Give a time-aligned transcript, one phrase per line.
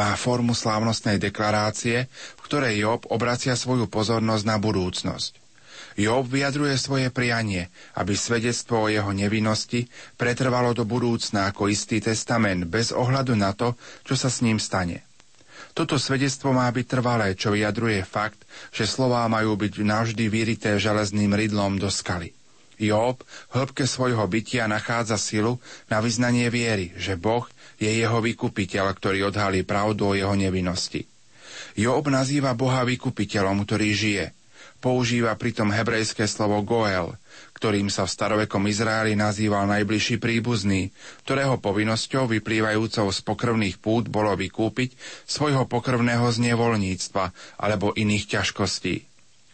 [0.00, 5.36] Má formu slávnostnej deklarácie, v ktorej Job obracia svoju pozornosť na budúcnosť.
[6.00, 7.68] Job vyjadruje svoje prianie,
[8.00, 13.76] aby svedectvo o jeho nevinnosti pretrvalo do budúcna ako istý testament bez ohľadu na to,
[14.08, 15.04] čo sa s ním stane.
[15.76, 18.40] Toto svedectvo má byť trvalé, čo vyjadruje fakt,
[18.72, 22.32] že slová majú byť navždy vyrité železným rydlom do skaly.
[22.80, 23.20] Job
[23.52, 25.60] v hĺbke svojho bytia nachádza silu
[25.92, 27.44] na vyznanie viery, že Boh
[27.80, 31.08] je jeho vykupiteľ, ktorý odhalí pravdu o jeho nevinnosti.
[31.74, 34.26] Job nazýva Boha vykupiteľom, ktorý žije.
[34.80, 37.12] Používa pritom hebrejské slovo Goel,
[37.52, 40.88] ktorým sa v starovekom Izraeli nazýval najbližší príbuzný,
[41.28, 44.96] ktorého povinnosťou vyplývajúcou z pokrvných pút bolo vykúpiť
[45.28, 47.24] svojho pokrvného znevolníctva
[47.60, 49.04] alebo iných ťažkostí.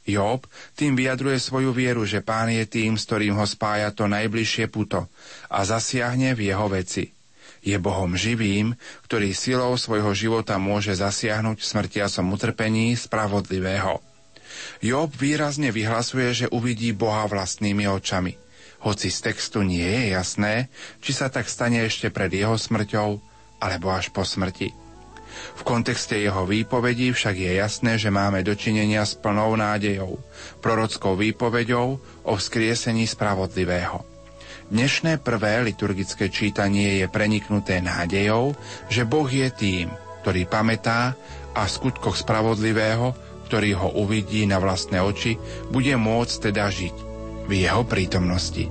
[0.07, 0.47] Job
[0.79, 5.11] tým vyjadruje svoju vieru, že pán je tým, s ktorým ho spája to najbližšie puto
[5.51, 7.16] a zasiahne v jeho veci.
[7.65, 8.75] Je Bohom živým,
[9.07, 14.01] ktorý silou svojho života môže zasiahnuť v smrtiacom utrpení spravodlivého.
[14.81, 18.37] Job výrazne vyhlasuje, že uvidí Boha vlastnými očami.
[18.85, 20.69] Hoci z textu nie je jasné,
[21.01, 23.19] či sa tak stane ešte pred jeho smrťou,
[23.59, 24.71] alebo až po smrti.
[25.57, 30.17] V kontexte jeho výpovedí však je jasné, že máme dočinenia s plnou nádejou,
[30.65, 34.16] prorockou výpovedou o vzkriesení spravodlivého.
[34.67, 38.59] Dnešné prvé liturgické čítanie je preniknuté nádejou,
[38.91, 39.87] že Boh je tým,
[40.27, 41.15] ktorý pamätá
[41.55, 43.15] a v skutkoch spravodlivého,
[43.47, 45.39] ktorý ho uvidí na vlastné oči,
[45.71, 46.97] bude môcť teda žiť
[47.47, 48.67] v jeho prítomnosti.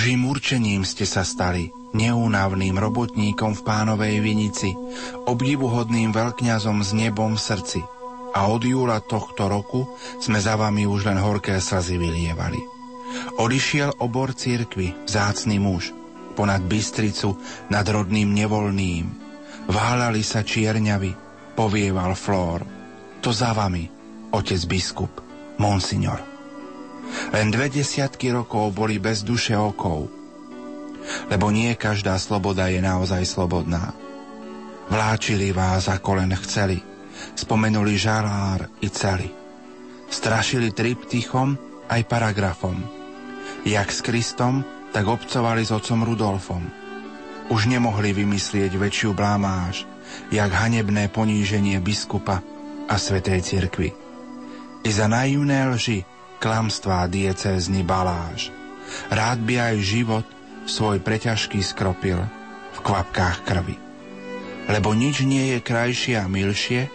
[0.00, 4.72] Božím určením ste sa stali, neúnavným robotníkom v pánovej vinici,
[5.28, 7.80] obdivuhodným veľkňazom s nebom v srdci.
[8.32, 9.84] A od júla tohto roku
[10.16, 12.64] sme za vami už len horké slzy vylievali.
[13.44, 15.92] Odišiel obor církvy, vzácný muž,
[16.32, 17.36] ponad Bystricu
[17.68, 19.04] nad rodným nevolným.
[19.68, 21.12] Váľali sa čierňavy,
[21.52, 22.64] povieval Flór.
[23.20, 23.84] To za vami,
[24.32, 25.12] otec biskup,
[25.60, 26.29] monsignor.
[27.30, 30.10] Len dve desiatky rokov boli bez duše okov,
[31.30, 33.94] lebo nie každá sloboda je naozaj slobodná.
[34.90, 36.82] Vláčili vás, ako len chceli,
[37.38, 39.30] spomenuli žalár i celi.
[40.10, 41.54] Strašili triptychom
[41.86, 42.82] aj paragrafom.
[43.62, 46.66] Jak s Kristom, tak obcovali s otcom Rudolfom.
[47.50, 49.86] Už nemohli vymyslieť väčšiu blámáž,
[50.34, 52.42] jak hanebné poníženie biskupa
[52.90, 53.94] a svetej cirkvi.
[54.82, 56.02] I za naivné lži,
[56.40, 58.48] klamstvá diecézny baláž.
[59.12, 60.26] Rád by aj život
[60.64, 62.18] svoj preťažký skropil
[62.74, 63.76] v kvapkách krvi.
[64.66, 66.88] Lebo nič nie je krajšie a milšie,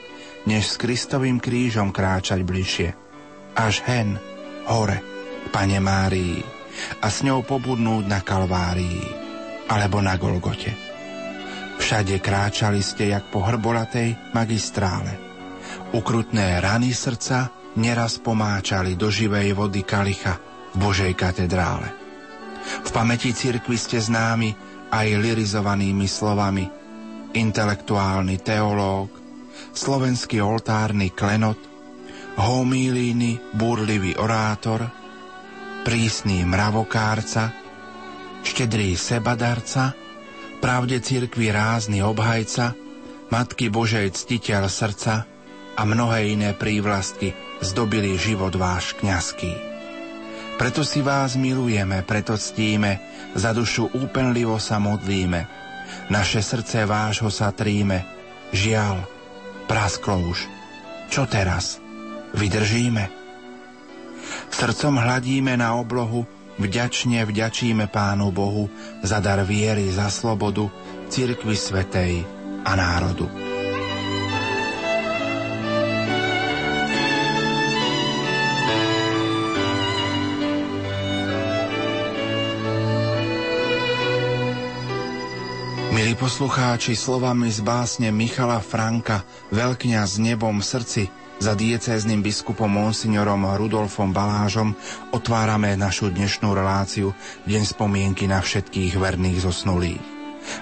[0.49, 2.89] než s Kristovým krížom kráčať bližšie.
[3.55, 4.17] Až hen,
[4.67, 4.99] hore,
[5.53, 6.41] Pane Márii,
[6.99, 9.05] a s ňou pobudnúť na Kalvárii,
[9.71, 10.73] alebo na Golgote.
[11.79, 15.15] Všade kráčali ste, jak po hrbolatej magistrále.
[15.91, 20.39] Ukrutné rany srdca neraz pomáčali do živej vody kalicha
[20.71, 21.91] v Božej katedrále.
[22.65, 24.49] V pamäti cirkvi ste známi
[24.89, 26.65] aj lirizovanými slovami
[27.35, 29.11] intelektuálny teológ,
[29.75, 31.59] slovenský oltárny klenot,
[32.39, 34.87] homílíny búrlivý orátor,
[35.83, 37.51] prísny mravokárca,
[38.41, 39.91] štedrý sebadarca,
[40.63, 42.73] pravde cirkvi rázny obhajca,
[43.25, 45.27] Matky Božej ctiteľ srdca
[45.75, 49.53] a mnohé iné prívlastky zdobili život váš kňazský.
[50.55, 52.99] Preto si vás milujeme, preto ctíme,
[53.35, 55.43] za dušu úpenlivo sa modlíme.
[56.07, 58.07] Naše srdce vášho sa tríme.
[58.55, 59.03] Žiaľ,
[59.67, 60.47] prasklo už.
[61.11, 61.83] Čo teraz?
[62.31, 63.11] Vydržíme?
[64.47, 66.23] Srdcom hladíme na oblohu,
[66.55, 68.71] vďačne vďačíme Pánu Bohu
[69.03, 70.71] za dar viery, za slobodu,
[71.11, 72.23] cirkvi svetej
[72.63, 73.54] a národu.
[86.25, 89.21] Poslucháči, slovami z básne Michala Franka,
[89.53, 91.03] veľkňa s nebom v srdci,
[91.37, 94.73] za diecézným biskupom monsignorom Rudolfom Balážom
[95.13, 97.13] otvárame našu dnešnú reláciu
[97.45, 100.01] Deň spomienky na všetkých verných zosnulých.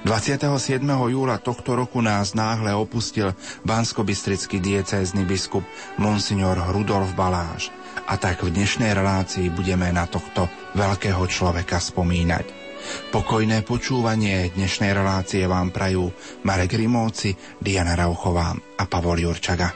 [0.03, 0.83] 27.
[0.83, 3.31] júla tohto roku nás náhle opustil
[3.63, 5.63] banskobistrický diecézny biskup
[5.95, 7.71] monsignor Rudolf Baláž.
[8.11, 12.72] A tak v dnešnej relácii budeme na tohto veľkého človeka spomínať.
[13.13, 16.09] Pokojné počúvanie dnešnej relácie vám prajú
[16.43, 19.69] Marek Rimóci, Diana Rauchová a Pavol Jurčaga.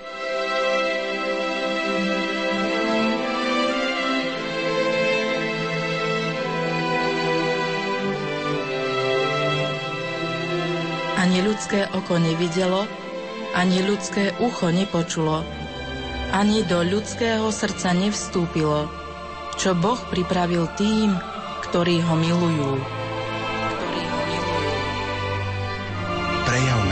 [11.18, 12.88] Ani ľudské oko nevidelo,
[13.54, 15.44] ani ľudské ucho nepočulo,
[16.34, 18.90] ani do ľudského srdca nevstúpilo,
[19.56, 21.14] čo Boh pripravil tým,
[21.68, 22.97] ktorí ho milujú.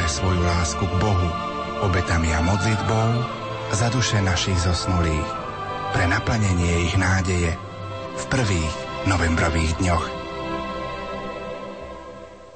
[0.06, 1.30] Svoju lásku k Bohu
[1.82, 3.10] obetami a modlitbou
[3.74, 5.30] za duše našich zosnulých,
[5.98, 7.58] pre naplnenie ich nádeje
[8.14, 8.74] v prvých
[9.10, 10.06] novembrových dňoch.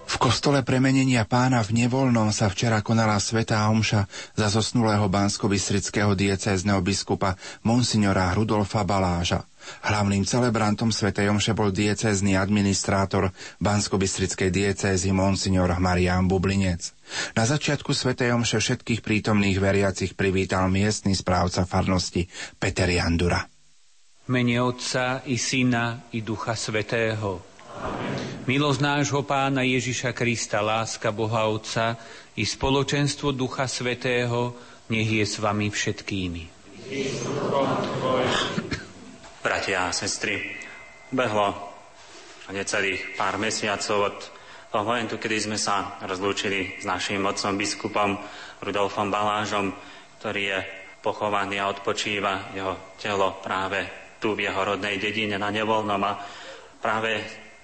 [0.10, 4.06] V kostole premenenia pána v Nevolnom sa včera konala svetá omša
[4.38, 5.50] za zosnulého bansko
[6.14, 7.34] diecézneho biskupa
[7.66, 9.49] monsignora Rudolfa Baláža.
[9.86, 11.14] Hlavným celebrantom Sv.
[11.16, 16.94] Omše bol diecézny administrátor Bansko-Bystrickej diecézy Monsignor Marián Bublinec.
[17.34, 18.18] Na začiatku Sv.
[18.18, 22.26] Omše všetkých prítomných veriacich privítal miestny správca farnosti
[22.58, 23.46] Peter Jandura.
[24.30, 27.42] Mene Otca i Syna i Ducha Svetého.
[27.80, 28.20] Amen.
[28.50, 32.02] Milosť nášho Pána Ježiša Krista, láska Boha Otca
[32.34, 34.58] i spoločenstvo Ducha Svetého
[34.90, 36.44] nech je s vami všetkými.
[39.50, 40.62] Bratia a sestry,
[41.10, 41.74] behlo
[42.54, 44.18] necelých pár mesiacov od
[44.70, 48.14] toho momentu, kedy sme sa rozlúčili s našim otcom biskupom
[48.62, 49.74] Rudolfom Balážom,
[50.22, 50.60] ktorý je
[51.02, 53.90] pochovaný a odpočíva jeho telo práve
[54.22, 55.98] tu v jeho rodnej dedine na Nevolnom.
[56.06, 56.22] A
[56.78, 57.18] práve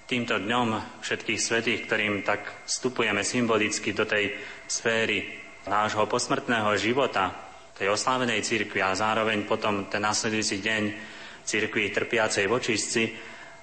[0.10, 4.34] týmto dňom všetkých svetých, ktorým tak vstupujeme symbolicky do tej
[4.66, 5.38] sféry
[5.70, 7.30] nášho posmrtného života,
[7.78, 11.14] tej oslávenej cirkvi a zároveň potom ten následujúci deň
[11.46, 13.04] cirkvi trpiacej vočistci,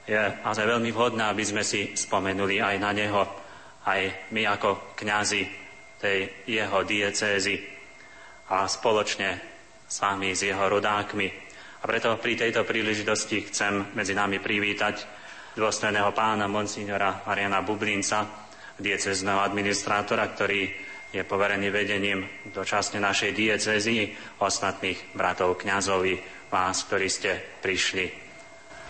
[0.02, 3.22] je ale veľmi vhodné, aby sme si spomenuli aj na neho,
[3.86, 5.42] aj my ako kňazi
[6.02, 7.62] tej jeho diecézy
[8.50, 9.38] a spoločne
[9.86, 11.28] s vami, s jeho rodákmi.
[11.82, 15.06] A preto pri tejto príležitosti chcem medzi nami privítať
[15.54, 18.26] dôstojného pána monsignora Mariana Bublinca,
[18.78, 20.62] diecezného administrátora, ktorý
[21.12, 26.16] je poverený vedením dočasne našej diecezy, ostatných bratov kňazovi,
[26.52, 28.22] vás, ktorí ste prišli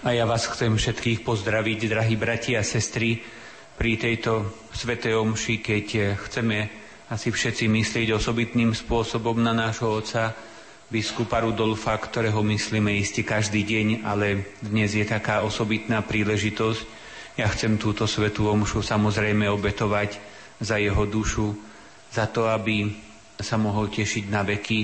[0.03, 3.23] a ja vás chcem všetkých pozdraviť, drahí bratia a sestry,
[3.79, 6.67] pri tejto svetej omši, keď chceme
[7.07, 10.35] asi všetci myslieť osobitným spôsobom na nášho otca,
[10.91, 16.83] biskupa Rudolfa, ktorého myslíme isti každý deň, ale dnes je taká osobitná príležitosť.
[17.39, 20.19] Ja chcem túto svetú omšu samozrejme obetovať
[20.59, 21.55] za jeho dušu,
[22.11, 22.91] za to, aby
[23.39, 24.79] sa mohol tešiť na veky,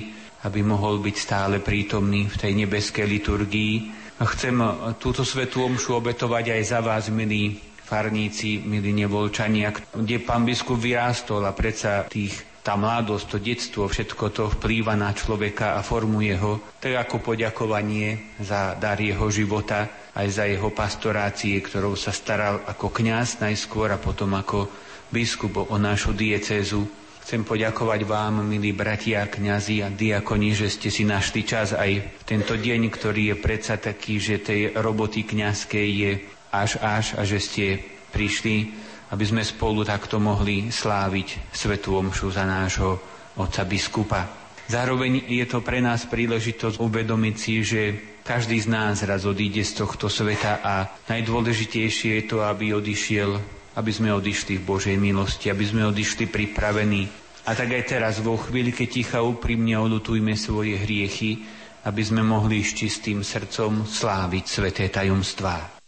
[0.47, 3.75] aby mohol byť stále prítomný v tej nebeskej liturgii,
[4.19, 4.59] Chcem
[4.99, 7.55] túto svetú omšu obetovať aj za vás, milí
[7.87, 14.25] farníci, milí nevolčania, kde pán biskup vyrástol a predsa tých tá mladosť, to detstvo, všetko
[14.35, 19.87] to vplýva na človeka a formuje ho, tak ako poďakovanie za dar jeho života,
[20.19, 24.67] aj za jeho pastorácie, ktorou sa staral ako kňaz najskôr a potom ako
[25.15, 26.85] biskup o našu diecézu.
[27.29, 32.57] Chcem poďakovať vám, milí bratia, kňazi a diakoni, že ste si našli čas aj tento
[32.57, 36.13] deň, ktorý je predsa taký, že tej roboty kňazskej je
[36.49, 37.85] až až a že ste
[38.17, 38.73] prišli,
[39.13, 42.97] aby sme spolu takto mohli sláviť Svetú Omšu za nášho
[43.37, 44.25] otca biskupa.
[44.65, 47.83] Zároveň je to pre nás príležitosť uvedomiť si, že
[48.25, 53.91] každý z nás raz odíde z tohto sveta a najdôležitejšie je to, aby odišiel aby
[53.95, 57.07] sme odišli v Božej milosti, aby sme odišli pripravení.
[57.47, 61.47] A tak aj teraz, vo chvíli, keď ticha úprimne odutujme svoje hriechy,
[61.87, 65.79] aby sme mohli s čistým srdcom sláviť sveté tajomstvá.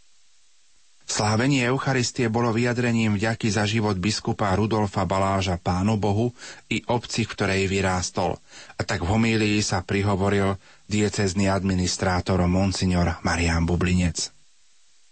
[1.11, 6.31] Slávenie Eucharistie bolo vyjadrením vďaky za život biskupa Rudolfa Baláža Pánu Bohu
[6.71, 8.39] i obci, v ktorej vyrástol.
[8.79, 10.55] A tak v homílii sa prihovoril
[10.87, 14.31] diecezný administrátor Monsignor Marian Bublinec.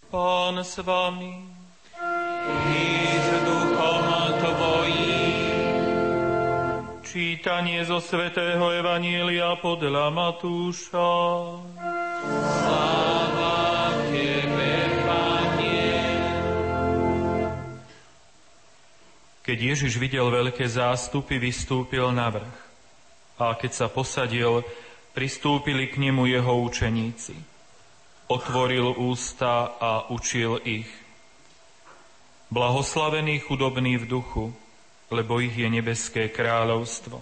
[0.07, 1.58] Pán s vami
[7.09, 11.09] Čítanie zo svätého Evanielia podľa Matúša.
[12.21, 14.73] Sláva Tebe,
[15.09, 15.81] Pane.
[19.41, 22.57] Keď Ježiš videl veľké zástupy, vystúpil na vrch.
[23.41, 24.61] A keď sa posadil,
[25.17, 27.33] pristúpili k nemu jeho učeníci.
[28.29, 30.85] Otvoril ústa a učil ich–
[32.49, 34.53] Blahoslavení chudobní v duchu,
[35.13, 37.21] lebo ich je nebeské kráľovstvo.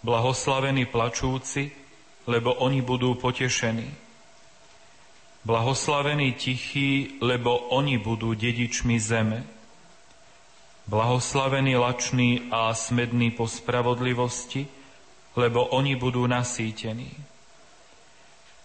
[0.00, 1.68] Blahoslavení plačúci,
[2.24, 3.92] lebo oni budú potešení.
[5.44, 9.44] Blahoslavení tichí, lebo oni budú dedičmi zeme.
[10.88, 14.66] Blahoslavení lační a smední po spravodlivosti,
[15.36, 17.12] lebo oni budú nasýtení.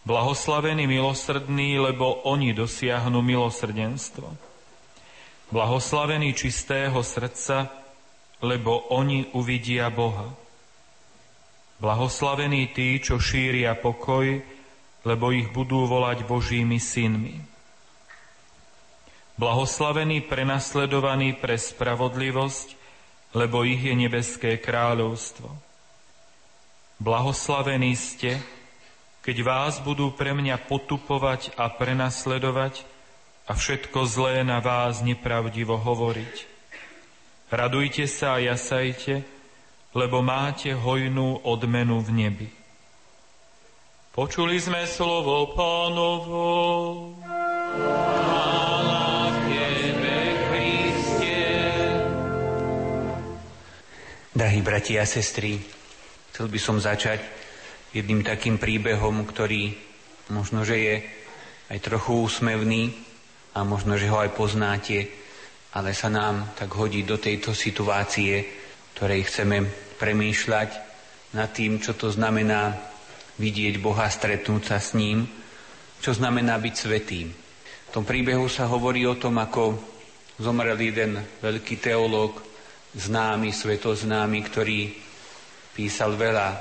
[0.05, 4.50] Blahoslavení milosrdní, lebo oni dosiahnu milosrdenstvo.
[5.51, 7.67] Blahoslavení čistého srdca,
[8.39, 10.31] lebo oni uvidia Boha.
[11.83, 14.39] Blahoslavení tí, čo šíria pokoj,
[15.03, 17.35] lebo ich budú volať Božími synmi.
[19.35, 22.79] Blahoslavení prenasledovaní pre spravodlivosť,
[23.35, 25.51] lebo ich je nebeské kráľovstvo.
[27.01, 28.39] Blahoslavení ste,
[29.19, 32.87] keď vás budú pre mňa potupovať a prenasledovať,
[33.47, 36.35] a všetko zlé na vás nepravdivo hovoriť.
[37.51, 39.27] Radujte sa a jasajte,
[39.91, 42.49] lebo máte hojnú odmenu v nebi.
[44.11, 46.47] Počuli sme slovo pánovo.
[54.31, 55.59] Drahí bratia a sestry,
[56.33, 57.19] chcel by som začať
[57.91, 59.75] jedným takým príbehom, ktorý
[60.31, 60.95] možno, že je
[61.67, 63.10] aj trochu úsmevný,
[63.51, 65.07] a možno, že ho aj poznáte,
[65.75, 68.43] ale sa nám tak hodí do tejto situácie,
[68.95, 69.63] ktorej chceme
[69.99, 70.69] premýšľať
[71.35, 72.75] nad tým, čo to znamená
[73.39, 75.23] vidieť Boha, stretnúť sa s ním,
[76.03, 77.27] čo znamená byť svetým.
[77.31, 79.79] V tom príbehu sa hovorí o tom, ako
[80.39, 82.39] zomrel jeden veľký teológ,
[82.95, 84.91] známy, svetoznámy, ktorý
[85.71, 86.59] písal veľa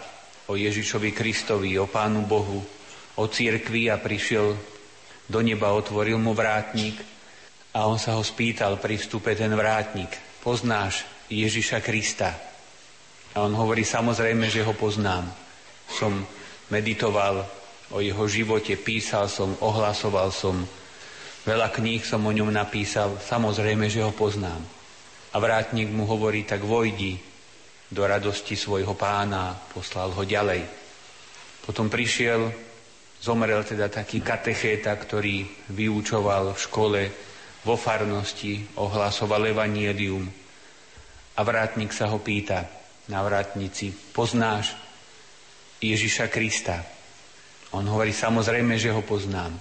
[0.50, 2.62] o Ježišovi Kristovi, o Pánu Bohu,
[3.18, 4.54] o církvi a prišiel
[5.30, 6.98] do neba otvoril mu vrátnik
[7.70, 10.10] a on sa ho spýtal pri vstupe ten vrátnik,
[10.42, 12.34] poznáš Ježiša Krista?
[13.30, 15.22] A on hovorí, samozrejme, že ho poznám.
[15.86, 16.26] Som
[16.74, 17.46] meditoval
[17.94, 20.66] o jeho živote, písal som, ohlasoval som
[21.40, 24.60] Veľa kníh som o ňom napísal, samozrejme, že ho poznám.
[25.32, 27.16] A vrátnik mu hovorí, tak vojdi
[27.88, 30.68] do radosti svojho pána, poslal ho ďalej.
[31.64, 32.52] Potom prišiel,
[33.20, 37.02] zomrel teda taký katechéta, ktorý vyučoval v škole,
[37.62, 40.24] vo farnosti, ohlasoval evanielium.
[41.36, 42.64] A vrátnik sa ho pýta
[43.12, 44.72] na vrátnici, poznáš
[45.80, 46.80] Ježiša Krista?
[47.76, 49.54] On hovorí, samozrejme, že ho poznám.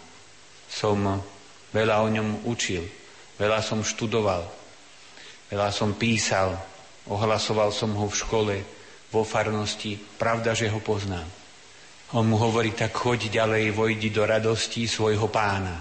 [0.65, 1.21] Som
[1.69, 2.81] Veľa o ňom učil,
[3.37, 4.41] veľa som študoval,
[5.53, 6.57] veľa som písal,
[7.05, 8.55] ohlasoval som ho v škole,
[9.13, 11.25] vo farnosti, pravda, že ho poznám.
[12.17, 15.77] On mu hovorí, tak choď ďalej, vojdi do radosti svojho pána.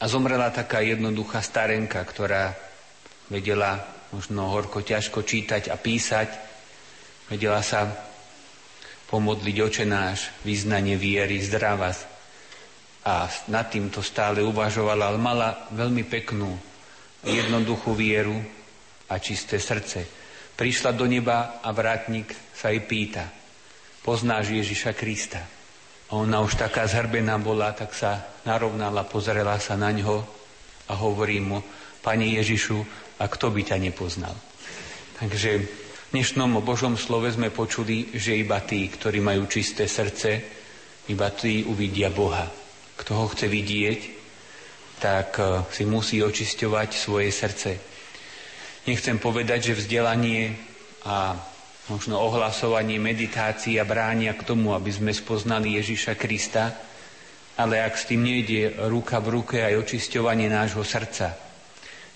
[0.00, 2.56] A zomrela taká jednoduchá starenka, ktorá
[3.28, 3.76] vedela
[4.08, 6.28] možno horko ťažko čítať a písať,
[7.28, 7.92] vedela sa
[9.12, 11.92] pomodliť očenáš, význanie viery, zdravá,
[13.00, 16.52] a nad týmto stále uvažovala, ale mala veľmi peknú,
[17.24, 18.36] jednoduchú vieru
[19.08, 20.04] a čisté srdce.
[20.56, 23.39] Prišla do neba a vrátnik sa jej pýta,
[24.02, 25.42] poznáš Ježiša Krista?
[26.10, 30.26] Ona už taká zhrbená bola, tak sa narovnala, pozrela sa na ňo
[30.90, 31.62] a hovorí mu,
[32.00, 32.80] Pane Ježišu,
[33.20, 34.32] a kto by ťa nepoznal?
[35.20, 35.66] Takže v
[36.16, 40.40] dnešnom Božom slove sme počuli, že iba tí, ktorí majú čisté srdce,
[41.12, 42.60] iba tí uvidia Boha
[43.00, 44.00] kto ho chce vidieť,
[45.00, 47.70] tak e, si musí očisťovať svoje srdce.
[48.84, 50.52] Nechcem povedať, že vzdelanie
[51.08, 51.32] a
[51.88, 56.76] možno ohlasovanie meditácia bránia k tomu, aby sme spoznali Ježiša Krista,
[57.56, 61.32] ale ak s tým nejde ruka v ruke aj očisťovanie nášho srdca,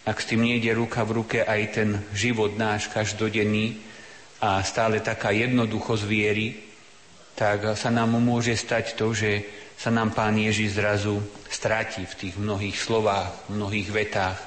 [0.05, 3.81] ak s tým nejde ruka v ruke aj ten život náš každodenný
[4.45, 6.61] a stále taká jednoduchosť viery,
[7.33, 9.43] tak sa nám môže stať to, že
[9.75, 11.19] sa nám Pán Ježiš zrazu
[11.51, 14.39] stráti v tých mnohých slovách, mnohých vetách,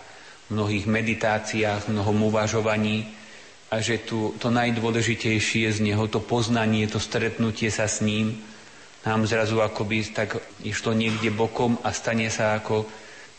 [0.47, 3.16] mnohých meditáciách, mnohom uvažovaní
[3.67, 8.39] a že tu, to najdôležitejšie z Neho, to poznanie, to stretnutie sa s ním,
[9.07, 12.83] nám zrazu akoby tak išlo niekde bokom a stane sa ako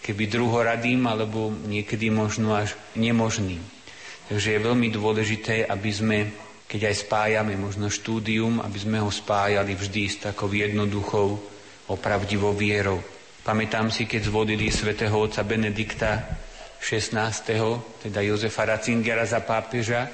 [0.00, 3.60] keby druhoradým alebo niekedy možno až nemožným.
[4.28, 6.18] Takže je veľmi dôležité, aby sme,
[6.68, 11.40] keď aj spájame možno štúdium, aby sme ho spájali vždy s takou jednoduchou
[11.88, 13.00] opravdivou vierou.
[13.44, 16.28] Pamätám si, keď zvodili svätého otca Benedikta
[16.80, 18.06] 16.
[18.06, 20.08] teda Jozefa Ratzingera za pápeža,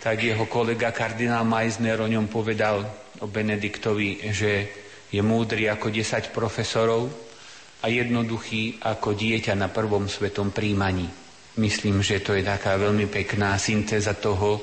[0.00, 2.82] tak jeho kolega kardinál Meissner o ňom povedal
[3.20, 4.52] o Benediktovi, že
[5.12, 7.10] je múdry ako 10 profesorov
[7.80, 11.04] a jednoduchý ako dieťa na prvom svetom príjmaní.
[11.60, 14.56] Myslím, že to je taká veľmi pekná syntéza toho,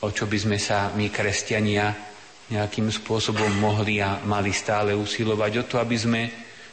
[0.00, 2.10] o čo by sme sa my, kresťania,
[2.50, 6.22] nejakým spôsobom mohli a mali stále usilovať o to, aby sme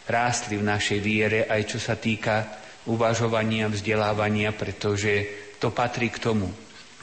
[0.10, 5.28] rástli v našej viere, aj čo sa týka uvažovania, vzdelávania, pretože
[5.60, 6.50] to patrí k tomu.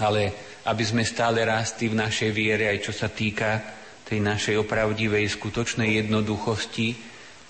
[0.00, 0.32] Ale
[0.64, 3.60] aby sme stále rástli v našej viere, aj čo sa týka
[4.04, 6.88] tej našej opravdivej, skutočnej jednoduchosti,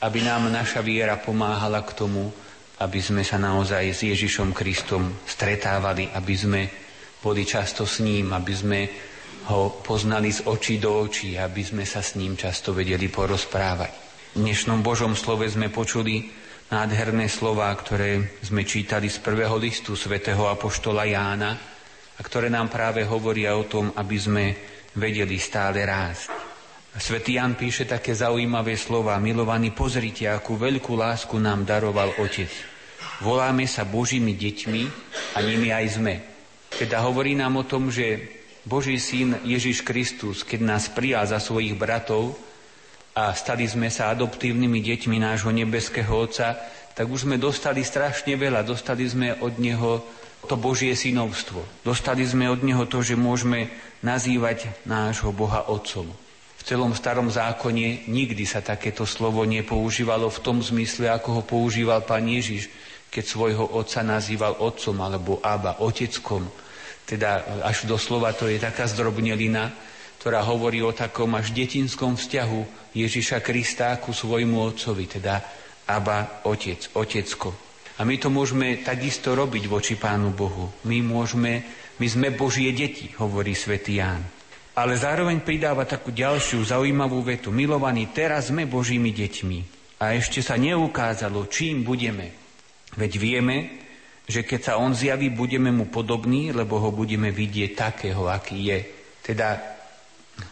[0.02, 2.30] aby nám naša viera pomáhala k tomu,
[2.82, 6.62] aby sme sa naozaj s Ježišom Kristom stretávali, aby sme
[7.22, 8.80] boli často s ním, aby sme
[9.48, 13.92] ho poznali z očí do očí, aby sme sa s ním často vedeli porozprávať.
[14.34, 20.48] V dnešnom Božom slove sme počuli nádherné slova, ktoré sme čítali z prvého listu svätého
[20.48, 21.52] Apoštola Jána
[22.14, 24.44] a ktoré nám práve hovoria o tom, aby sme
[24.96, 26.30] vedeli stále rásť.
[26.94, 29.18] Svetý Jan píše také zaujímavé slova.
[29.18, 32.50] Milovaní, pozrite, akú veľkú lásku nám daroval Otec.
[33.18, 34.82] Voláme sa Božími deťmi
[35.34, 36.14] a nimi aj sme.
[36.70, 38.22] Teda hovorí nám o tom, že
[38.62, 42.38] Boží syn Ježiš Kristus, keď nás prijal za svojich bratov
[43.14, 46.58] a stali sme sa adoptívnymi deťmi nášho nebeského Otca,
[46.94, 48.66] tak už sme dostali strašne veľa.
[48.66, 50.02] Dostali sme od Neho
[50.44, 51.62] to Božie synovstvo.
[51.86, 53.70] Dostali sme od Neho to, že môžeme
[54.02, 56.10] nazývať nášho Boha Otcom.
[56.58, 62.02] V celom starom zákone nikdy sa takéto slovo nepoužívalo v tom zmysle, ako ho používal
[62.02, 62.72] pán Ježiš,
[63.14, 66.50] keď svojho otca nazýval otcom alebo Aba, oteckom,
[67.06, 69.70] teda až doslova to je taká zdrobnelina,
[70.24, 75.36] ktorá hovorí o takom až detinskom vzťahu Ježiša Krista ku svojmu otcovi, teda
[75.84, 77.52] Aba, otec, otecko.
[78.00, 80.72] A my to môžeme takisto robiť voči Pánu Bohu.
[80.88, 81.60] My môžeme,
[82.00, 84.24] my sme Božie deti, hovorí svätý Ján.
[84.80, 87.52] Ale zároveň pridáva takú ďalšiu zaujímavú vetu.
[87.52, 89.58] Milovaní, teraz sme Božími deťmi.
[90.00, 92.32] A ešte sa neukázalo, čím budeme.
[92.96, 93.56] Veď vieme,
[94.24, 98.80] že keď sa on zjaví, budeme mu podobní, lebo ho budeme vidieť takého, aký je.
[99.20, 99.73] Teda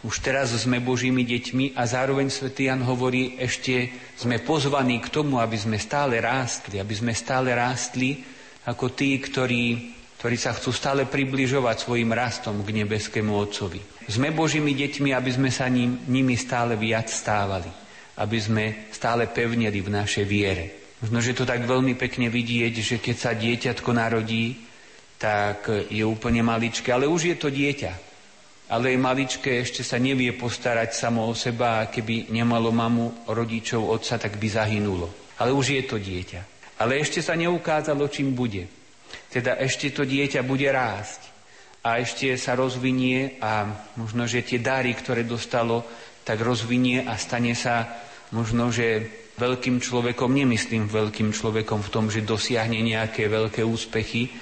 [0.03, 5.39] Už teraz sme Božími deťmi a zároveň svätý Jan hovorí, ešte sme pozvaní k tomu,
[5.39, 8.23] aby sme stále rástli, aby sme stále rástli
[8.63, 14.07] ako tí, ktorí, ktorí sa chcú stále približovať svojim rastom k nebeskému Otcovi.
[14.07, 17.71] Sme Božími deťmi, aby sme sa ním, nimi stále viac stávali,
[18.19, 20.95] aby sme stále pevnili v našej viere.
[21.03, 24.63] Možno, že to tak veľmi pekne vidieť, že keď sa dieťatko narodí,
[25.19, 28.12] tak je úplne maličké, ale už je to dieťa
[28.73, 33.85] ale je maličké, ešte sa nevie postarať samo o seba a keby nemalo mamu, rodičov,
[33.85, 35.37] otca, tak by zahynulo.
[35.37, 36.41] Ale už je to dieťa.
[36.81, 38.65] Ale ešte sa neukázalo, čím bude.
[39.29, 41.21] Teda ešte to dieťa bude rásť
[41.85, 45.85] a ešte sa rozvinie a možno, že tie dary, ktoré dostalo,
[46.25, 48.01] tak rozvinie a stane sa
[48.33, 49.05] možno, že
[49.37, 54.33] veľkým človekom, nemyslím veľkým človekom v tom, že dosiahne nejaké veľké úspechy,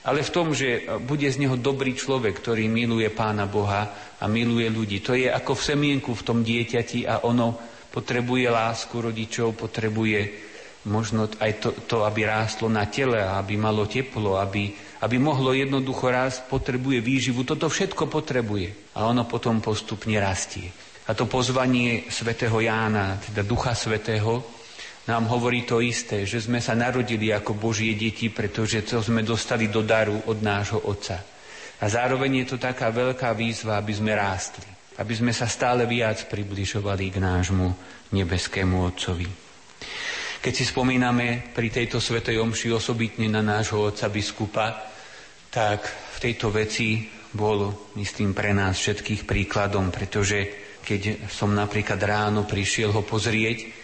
[0.00, 4.72] ale v tom, že bude z neho dobrý človek, ktorý miluje Pána Boha a miluje
[4.72, 5.04] ľudí.
[5.04, 7.56] To je ako v semienku v tom dieťati a ono
[7.92, 10.48] potrebuje lásku rodičov, potrebuje
[10.88, 14.72] možno aj to, to aby rástlo na tele, aby malo teplo, aby,
[15.04, 17.44] aby mohlo jednoducho rásť, potrebuje výživu.
[17.44, 20.72] Toto všetko potrebuje a ono potom postupne rastie.
[21.10, 24.59] A to pozvanie svätého Jána, teda Ducha Svetého,
[25.10, 29.66] nám hovorí to isté, že sme sa narodili ako Božie deti, pretože to sme dostali
[29.66, 31.18] do daru od nášho Otca.
[31.82, 34.70] A zároveň je to taká veľká výzva, aby sme rástli,
[35.02, 37.66] aby sme sa stále viac približovali k nášmu
[38.14, 39.26] nebeskému Otcovi.
[40.40, 44.88] Keď si spomíname pri tejto svetej omši osobitne na nášho otca biskupa,
[45.52, 47.04] tak v tejto veci
[47.36, 53.79] bol, myslím, pre nás všetkých príkladom, pretože keď som napríklad ráno prišiel ho pozrieť,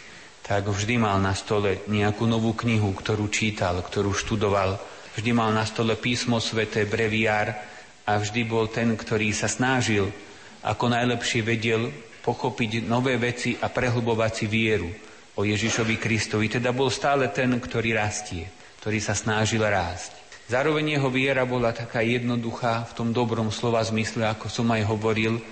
[0.47, 4.79] tak vždy mal na stole nejakú novú knihu, ktorú čítal, ktorú študoval.
[5.19, 7.51] Vždy mal na stole písmo sveté, breviár
[8.07, 10.07] a vždy bol ten, ktorý sa snažil,
[10.63, 11.91] ako najlepšie vedel,
[12.23, 14.87] pochopiť nové veci a prehlbovať si vieru
[15.35, 16.47] o Ježišovi Kristovi.
[16.47, 18.47] Teda bol stále ten, ktorý rastie,
[18.79, 20.15] ktorý sa snažil rásť.
[20.47, 25.43] Zároveň jeho viera bola taká jednoduchá v tom dobrom slova zmysle, ako som aj hovoril.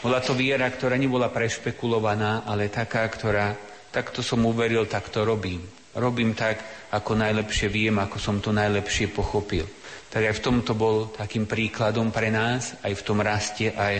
[0.00, 3.52] Bola to viera, ktorá nebola prešpekulovaná, ale taká, ktorá
[3.98, 5.58] takto som uveril, tak to robím.
[5.98, 6.62] Robím tak,
[6.94, 9.66] ako najlepšie viem, ako som to najlepšie pochopil.
[10.06, 13.96] Tak aj v tomto bol takým príkladom pre nás, aj v tom raste, aj,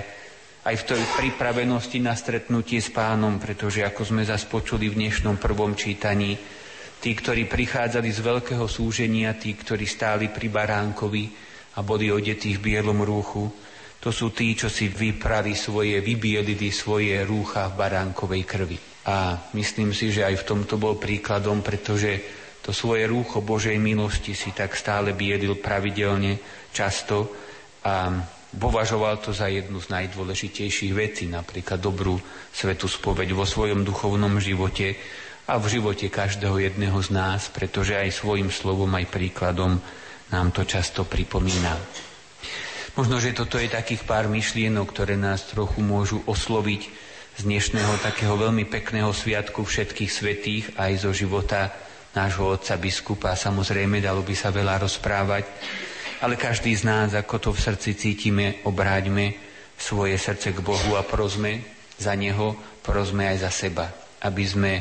[0.62, 5.74] aj v tej pripravenosti na stretnutie s pánom, pretože ako sme počuli v dnešnom prvom
[5.74, 6.38] čítaní,
[7.02, 11.24] tí, ktorí prichádzali z veľkého súženia, tí, ktorí stáli pri baránkovi
[11.74, 13.50] a boli odetí v bielom rúchu,
[13.98, 18.78] to sú tí, čo si vyprali svoje, vybielili svoje rúcha v baránkovej krvi.
[19.08, 22.20] A myslím si, že aj v tomto bol príkladom, pretože
[22.60, 26.36] to svoje rúcho Božej milosti si tak stále biedil pravidelne,
[26.76, 27.32] často
[27.88, 28.12] a
[28.52, 32.20] považoval to za jednu z najdôležitejších vecí, napríklad dobrú
[32.52, 35.00] svetu spoveď vo svojom duchovnom živote
[35.48, 39.80] a v živote každého jedného z nás, pretože aj svojim slovom, aj príkladom
[40.28, 41.72] nám to často pripomína.
[43.00, 48.34] Možno, že toto je takých pár myšlienok, ktoré nás trochu môžu osloviť z dnešného takého
[48.34, 51.70] veľmi pekného sviatku všetkých svetých aj zo života
[52.10, 53.38] nášho otca biskupa.
[53.38, 55.46] Samozrejme, dalo by sa veľa rozprávať,
[56.18, 59.38] ale každý z nás, ako to v srdci cítime, obráťme
[59.78, 61.62] svoje srdce k Bohu a prosme
[61.94, 63.86] za Neho, prosme aj za seba,
[64.26, 64.72] aby sme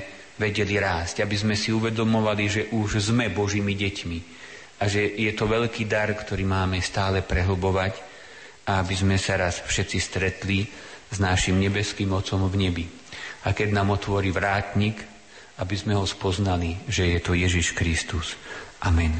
[0.41, 4.19] vedeli rásť, aby sme si uvedomovali, že už sme Božími deťmi
[4.81, 8.01] a že je to veľký dar, ktorý máme stále prehlbovať
[8.65, 12.85] a aby sme sa raz všetci stretli s našim nebeským Otcom v nebi.
[13.47, 14.99] A keď nám otvorí vrátnik,
[15.57, 18.37] aby sme ho spoznali, že je to Ježiš Kristus.
[18.83, 19.13] Amen.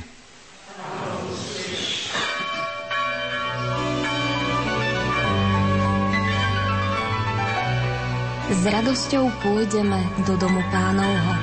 [8.47, 11.33] S radosťou pôjdeme do domu pánovho.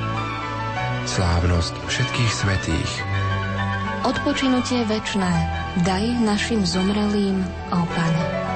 [1.05, 2.93] Slávnosť všetkých svetých.
[4.09, 5.33] Odpočinutie večné
[5.85, 8.54] daj našim zomrelým, ó Pane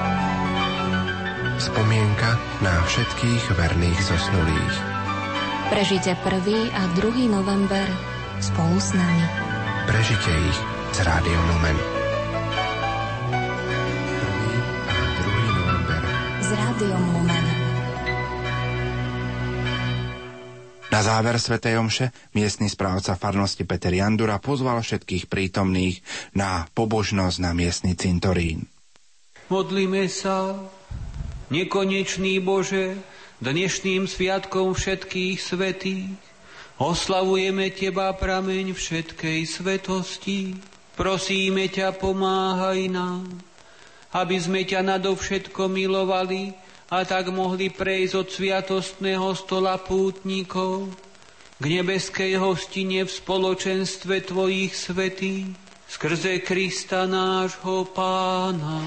[1.59, 4.75] spomienka na všetkých verných zosnulých.
[5.69, 6.71] Prežite 1.
[6.71, 7.27] a 2.
[7.27, 7.87] november
[8.39, 9.27] spolu s nami.
[9.91, 10.59] Prežite ich
[10.95, 11.79] s Rádiom Lumen.
[13.35, 14.87] 1.
[14.87, 15.59] a 2.
[15.59, 16.03] november
[16.41, 17.45] s Rádiom Lumen.
[20.89, 21.59] Na záver Sv.
[21.59, 26.01] Omše miestny správca farnosti Peter Jandura pozval všetkých prítomných
[26.39, 28.71] na pobožnosť na miestny cintorín.
[29.51, 30.57] Modlíme sa
[31.49, 32.97] nekonečný Bože,
[33.41, 36.13] dnešným sviatkom všetkých svetých,
[36.77, 40.55] oslavujeme Teba, prameň všetkej svetosti.
[40.99, 43.27] Prosíme ťa, pomáhaj nám,
[44.13, 46.53] aby sme ťa nadovšetko milovali
[46.91, 50.91] a tak mohli prejsť od sviatostného stola pútnikov
[51.59, 55.55] k nebeskej hostine v spoločenstve Tvojich svetých
[55.89, 58.83] skrze Krista nášho Pána.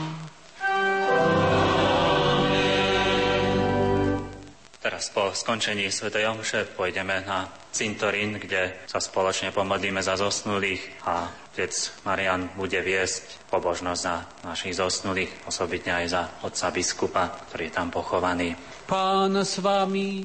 [5.02, 6.14] Teraz po skončení Sv.
[6.14, 10.78] Omše pôjdeme na cintorín, kde sa spoločne pomodlíme za zosnulých
[11.10, 11.74] a otec
[12.06, 17.90] Marian bude viesť pobožnosť za našich zosnulých, osobitne aj za otca biskupa, ktorý je tam
[17.90, 18.54] pochovaný.
[18.86, 20.22] Pán s vami,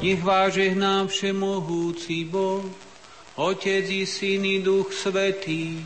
[0.00, 2.64] nech vás žehná všemohúci Boh,
[3.36, 5.84] Otec i Syn i Duch Svetý.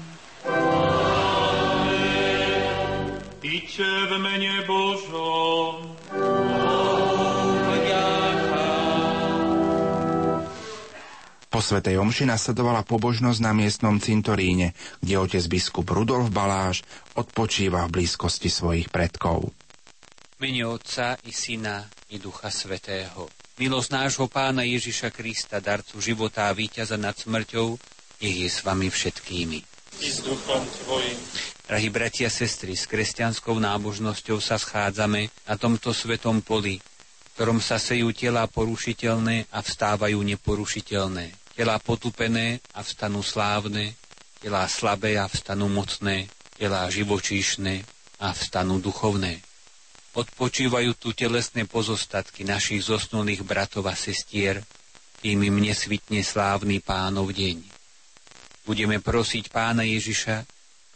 [3.79, 5.95] Iďte v mene Božom.
[11.47, 16.83] Po svetej omši nasledovala pobožnosť na miestnom cintoríne, kde otec biskup Rudolf Baláš
[17.15, 19.55] odpočíva v blízkosti svojich predkov.
[20.43, 23.31] Mene Otca i Syna i Ducha Svetého.
[23.63, 27.79] Milosť nášho Pána Ježiša Krista, darcu života a víťaza nad smrťou,
[28.27, 29.78] nech je s vami všetkými.
[29.99, 31.19] I s duchom tvojim.
[31.67, 37.59] Drahí bratia a sestry, s kresťanskou nábožnosťou sa schádzame na tomto svetom poli, v ktorom
[37.59, 41.35] sa sejú tela porušiteľné a vstávajú neporušiteľné.
[41.59, 43.99] Tela potupené a vstanú slávne,
[44.39, 47.83] tela slabé a vstanú mocné, tela živočíšne
[48.23, 49.43] a vstanú duchovné.
[50.15, 54.63] Odpočívajú tu telesné pozostatky našich zosnulých bratov a sestier,
[55.19, 57.78] tým im nesvitne slávny pánov deň.
[58.69, 60.45] Budeme prosiť pána Ježiša,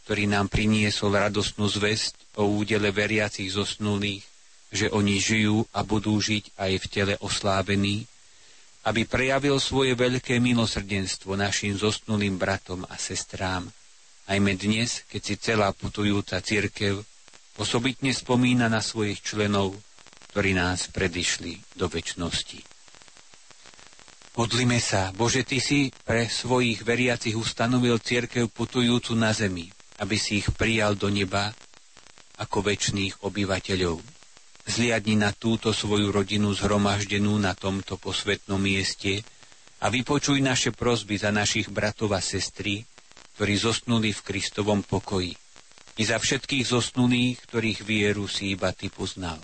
[0.05, 4.21] ktorý nám priniesol radostnú zväzť o údele veriacich zosnulých,
[4.69, 8.05] že oni žijú a budú žiť aj v tele oslávení,
[8.85, 13.65] aby prejavil svoje veľké milosrdenstvo našim zosnulým bratom a sestrám,
[14.29, 17.01] ajme dnes, keď si celá putujúca církev
[17.57, 19.73] osobitne spomína na svojich členov,
[20.35, 22.72] ktorí nás predišli do väčšnosti.
[24.33, 29.69] Modlíme sa, Bože, Ty si pre svojich veriacich ustanovil církev putujúcu na zemi,
[30.01, 31.53] aby si ich prijal do neba
[32.41, 34.01] ako väčšných obyvateľov.
[34.65, 39.21] Zliadni na túto svoju rodinu zhromaždenú na tomto posvetnom mieste
[39.85, 42.89] a vypočuj naše prosby za našich bratov a sestry,
[43.37, 45.37] ktorí zosnuli v Kristovom pokoji,
[46.01, 49.37] i za všetkých zosnulých, ktorých vieru si iba Ty poznal.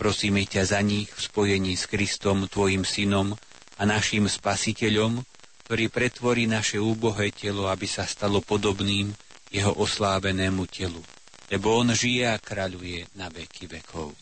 [0.00, 3.36] Prosíme ťa za nich v spojení s Kristom, Tvojim synom,
[3.78, 5.22] a našim spasiteľom,
[5.64, 9.10] ktorý pretvorí naše úbohé telo, aby sa stalo podobným
[9.48, 11.00] jeho oslávenému telu,
[11.48, 14.12] lebo on žije a kráľuje na veky vekov.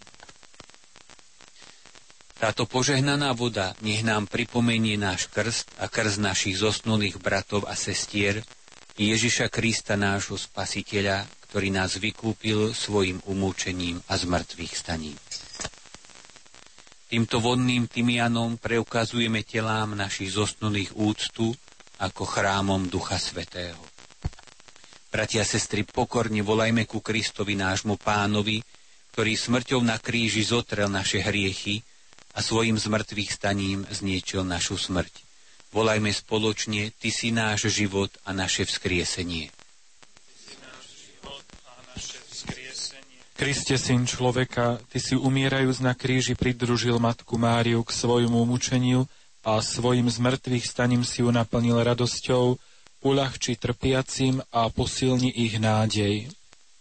[2.42, 8.42] Táto požehnaná voda nech nám pripomenie náš krst a krst našich zosnulých bratov a sestier
[8.98, 15.16] Ježiša Krista nášho spasiteľa, ktorý nás vykúpil svojim umúčením a zmrtvých staním.
[17.12, 21.53] Týmto vodným tymianom preukazujeme telám našich zosnulých úctu
[22.01, 23.77] ako chrámom Ducha Svetého.
[25.12, 28.64] Bratia a sestry, pokorne volajme ku Kristovi nášmu pánovi,
[29.12, 31.85] ktorý smrťou na kríži zotrel naše hriechy
[32.33, 35.12] a svojim zmrtvých staním zniečil našu smrť.
[35.68, 39.53] Volajme spoločne, Ty si náš život a naše vzkriesenie.
[43.42, 49.11] Kriste, syn človeka, Ty si umierajúc na kríži pridružil Matku Máriu k svojmu mučeniu
[49.42, 52.55] a svojim zmrtvých staním si ju naplnil radosťou,
[53.02, 56.31] uľahči trpiacim a posilni ich nádej.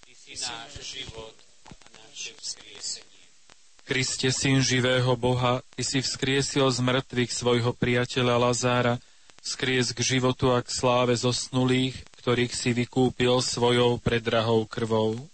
[0.06, 1.34] Ty si náš život
[1.66, 3.26] a naše vzkriesenie.
[3.82, 9.02] Kriste, syn živého Boha, Ty si vzkriesil z mŕtvych svojho priateľa Lazára,
[9.42, 15.31] skries k životu a k sláve zosnulých, ktorých si vykúpil svojou predrahou krvou.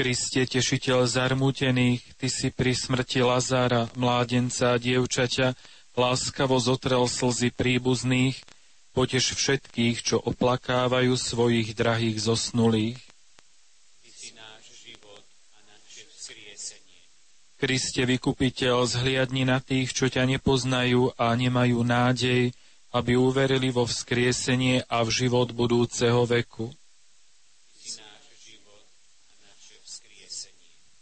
[0.00, 5.52] Kriste, tešiteľ zarmútených, Ty si pri smrti Lazára, mládenca a dievčaťa,
[5.92, 8.40] láskavo zotrel slzy príbuzných,
[8.96, 12.96] potež všetkých, čo oplakávajú svojich drahých zosnulých.
[14.00, 15.20] Ty si náš život
[15.52, 17.04] a naše vzkriesenie.
[17.60, 22.56] Kriste, vykupiteľ, zhliadni na tých, čo ťa nepoznajú a nemajú nádej,
[22.96, 26.72] aby uverili vo vzkriesenie a v život budúceho veku.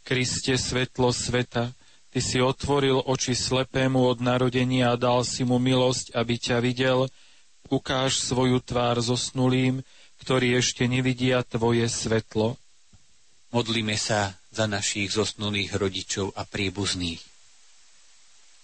[0.09, 1.77] Kriste, svetlo sveta,
[2.09, 7.13] Ty si otvoril oči slepému od narodenia a dal si mu milosť, aby ťa videl.
[7.69, 9.85] Ukáž svoju tvár zosnulým,
[10.25, 12.57] ktorí ešte nevidia Tvoje svetlo.
[13.53, 17.21] Modlíme sa za našich zosnulých rodičov a príbuzných.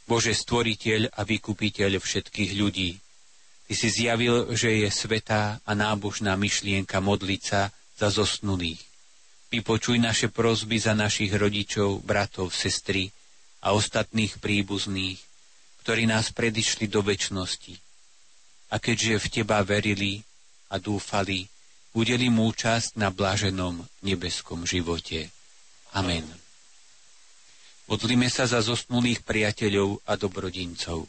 [0.08, 2.96] Bože stvoriteľ a vykupiteľ všetkých ľudí,
[3.68, 7.68] Ty si zjavil, že je svetá a nábožná myšlienka modliť sa
[8.00, 8.93] za zosnulých.
[9.54, 13.14] Vypočuj naše prozby za našich rodičov, bratov, sestry
[13.62, 15.22] a ostatných príbuzných,
[15.86, 17.78] ktorí nás predišli do väčšnosti.
[18.74, 20.26] A keďže v Teba verili
[20.74, 21.46] a dúfali,
[21.94, 25.30] udeli mu účasť na bláženom nebeskom živote.
[25.94, 26.26] Amen.
[27.86, 31.06] Modlíme sa za zosnulých priateľov a dobrodincov.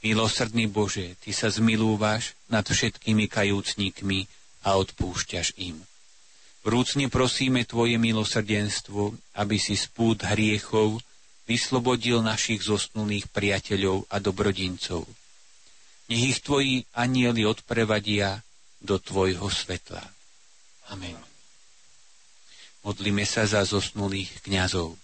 [0.00, 4.24] Milosrdný Bože, Ty sa zmilúvaš nad všetkými kajúcnikmi
[4.64, 5.84] a odpúšťaš im.
[6.66, 10.98] Vrúcne prosíme Tvoje milosrdenstvo, aby si spút hriechov
[11.46, 15.06] vyslobodil našich zosnulých priateľov a dobrodincov.
[16.10, 18.42] Nech ich Tvoji anieli odprevadia
[18.82, 20.02] do Tvojho svetla.
[20.90, 21.14] Amen.
[22.86, 24.98] Modlíme sa za zosnulých kňazov.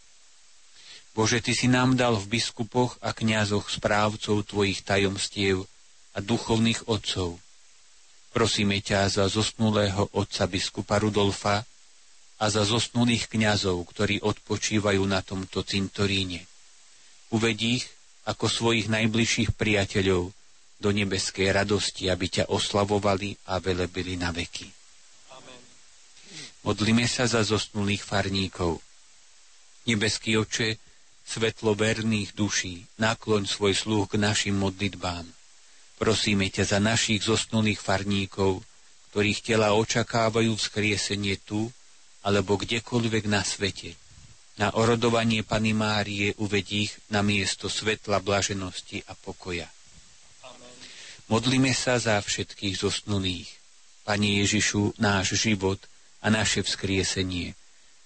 [1.14, 5.66] Bože, Ty si nám dal v biskupoch a kňazoch správcov Tvojich tajomstiev
[6.14, 7.41] a duchovných otcov.
[8.32, 11.68] Prosíme ťa za zosnulého otca biskupa Rudolfa
[12.40, 16.48] a za zosnulých kňazov, ktorí odpočívajú na tomto cintoríne.
[17.28, 17.86] Uvedí ich
[18.24, 20.32] ako svojich najbližších priateľov
[20.82, 24.66] do nebeskej radosti, aby ťa oslavovali a velebili na veky.
[25.36, 25.62] Amen.
[26.66, 28.82] Modlíme sa za zosnulých farníkov.
[29.86, 30.80] Nebeský oče,
[31.22, 35.41] svetlo verných duší, nakloň svoj sluch k našim modlitbám.
[36.02, 38.58] Prosíme ťa za našich zosnulých farníkov,
[39.14, 41.70] ktorých tela očakávajú vzkriesenie tu,
[42.26, 43.94] alebo kdekoľvek na svete.
[44.58, 49.70] Na orodovanie Pany Márie uvedí ich na miesto svetla blaženosti a pokoja.
[51.30, 53.46] Modlíme sa za všetkých zosnulých.
[54.02, 55.78] Pane Ježišu, náš život
[56.18, 57.54] a naše vzkriesenie.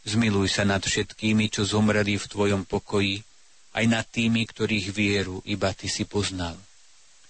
[0.05, 3.25] Zmiluj sa nad všetkými, čo zomreli v Tvojom pokoji,
[3.73, 6.61] aj nad tými, ktorých vieru iba Ty si poznal.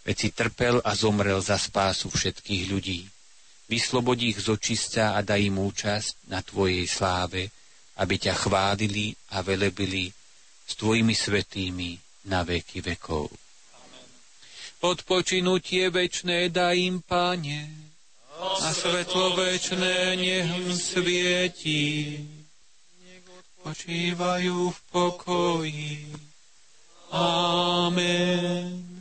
[0.07, 3.03] Veď si trpel a zomrel za spásu všetkých ľudí.
[3.67, 7.51] Vyslobodí ich z očistca a daj im účasť na Tvojej sláve,
[7.99, 10.07] aby ťa chválili a velebili
[10.63, 11.99] s Tvojimi svetými
[12.31, 13.27] na veky vekov
[14.87, 17.71] odpočinutie večné daj im, Pane,
[18.37, 22.21] a svetlo večné nech im svieti.
[23.01, 26.13] Nech odpočívajú v pokoji.
[27.17, 28.96] Amen.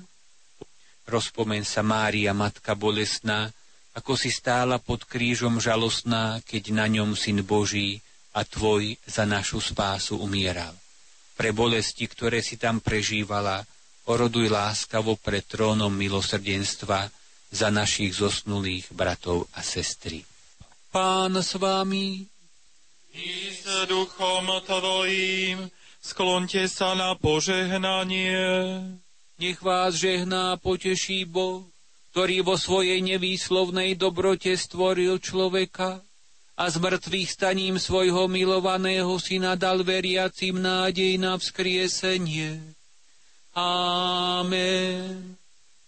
[1.06, 3.54] Rozpomen sa Mária, Matka bolesná,
[3.96, 8.04] ako si stála pod krížom žalostná, keď na ňom Syn Boží
[8.36, 10.76] a Tvoj za našu spásu umieral.
[11.40, 13.64] Pre bolesti, ktoré si tam prežívala,
[14.12, 17.08] oroduj láskavo pred trónom milosrdenstva
[17.52, 20.26] za našich zosnulých bratov a sestry.
[20.92, 22.24] Pán s vami
[23.16, 25.72] i s duchom tvojím,
[26.04, 28.44] sklonte sa na požehnanie.
[29.36, 31.68] Nech vás žehná poteší Boh,
[32.16, 36.00] ktorý vo svojej nevýslovnej dobrote stvoril človeka
[36.56, 42.76] a z mŕtvych staním svojho milovaného syna dal veriacim nádej na vzkriesenie
[43.56, 45.40] Amen.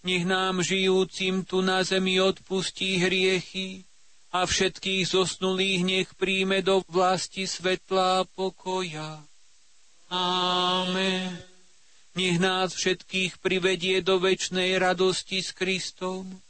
[0.08, 3.84] Nech nám žijúcim tu na zemi odpustí hriechy
[4.32, 9.20] a všetkých zosnulých nech príjme do vlasti svetla a pokoja.
[10.08, 11.47] Amen.
[12.18, 16.42] Nech nás všetkých privedie do väčšnej radosti s Kristom,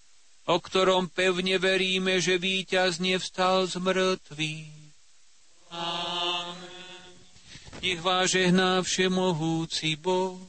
[0.48, 4.72] o ktorom pevne veríme, že víťaz nevstal z mŕtvych.
[5.76, 7.12] Amen.
[7.84, 10.40] Nech vás žehná všemohúci Boh,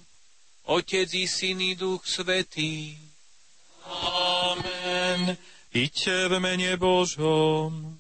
[0.71, 2.95] Otec i Syn i Duch Svetý.
[3.91, 5.35] Amen.
[5.75, 7.99] Iďte v mene Božom.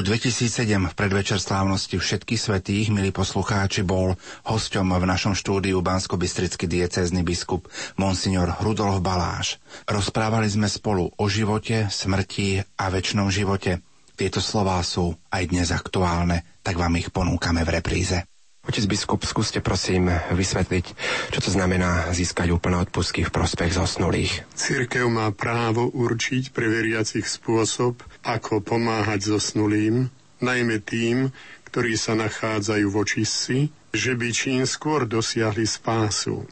[0.00, 4.16] Roku 2007 v predvečer slávnosti všetkých svetých, milí poslucháči, bol
[4.48, 7.68] hosťom v našom štúdiu bansko bystrický diecézny biskup
[8.00, 9.60] Monsignor Rudolf Baláš.
[9.84, 13.84] Rozprávali sme spolu o živote, smrti a väčšnom živote.
[14.16, 18.24] Tieto slová sú aj dnes aktuálne, tak vám ich ponúkame v repríze.
[18.60, 20.84] Otec biskup, skúste prosím vysvetliť,
[21.32, 24.48] čo to znamená získať úplné odpustky v prospech zosnulých.
[24.52, 30.08] Církev má právo určiť pre veriacich spôsob, ako pomáhať zosnulým,
[30.40, 31.32] najmä tým,
[31.70, 33.56] ktorí sa nachádzajú v očistci,
[33.94, 36.46] že by čím skôr dosiahli spásu.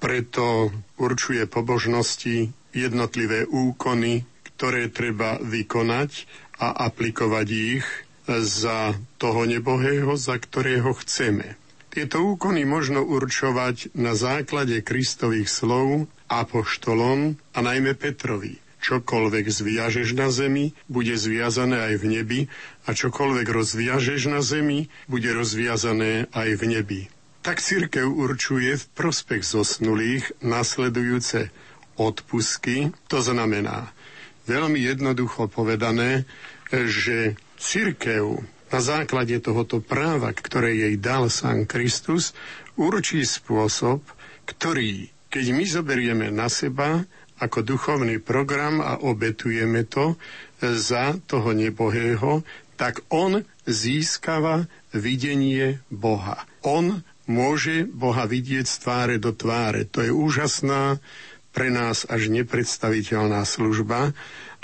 [0.00, 6.26] Preto určuje pobožnosti jednotlivé úkony, ktoré treba vykonať
[6.58, 7.86] a aplikovať ich
[8.26, 11.58] za toho nebohého, za ktorého chceme.
[11.92, 18.61] Tieto úkony možno určovať na základe Kristových slov apoštolom a najmä Petrovi.
[18.82, 22.40] Čokoľvek zviažeš na zemi, bude zviazané aj v nebi
[22.82, 27.02] a čokoľvek rozviažeš na zemi, bude rozviazané aj v nebi.
[27.46, 31.54] Tak církev určuje v prospech zosnulých nasledujúce
[31.94, 33.94] odpusky, to znamená
[34.46, 36.26] veľmi jednoducho povedané,
[36.70, 42.32] že církev na základe tohoto práva, ktoré jej dal sám Kristus,
[42.74, 44.00] určí spôsob,
[44.48, 47.04] ktorý, keď my zoberieme na seba
[47.42, 50.14] ako duchovný program a obetujeme to
[50.62, 52.46] za toho nebohého,
[52.78, 56.46] tak on získava videnie Boha.
[56.62, 59.86] On môže Boha vidieť z tváre do tváre.
[59.90, 61.02] To je úžasná,
[61.52, 64.16] pre nás až nepredstaviteľná služba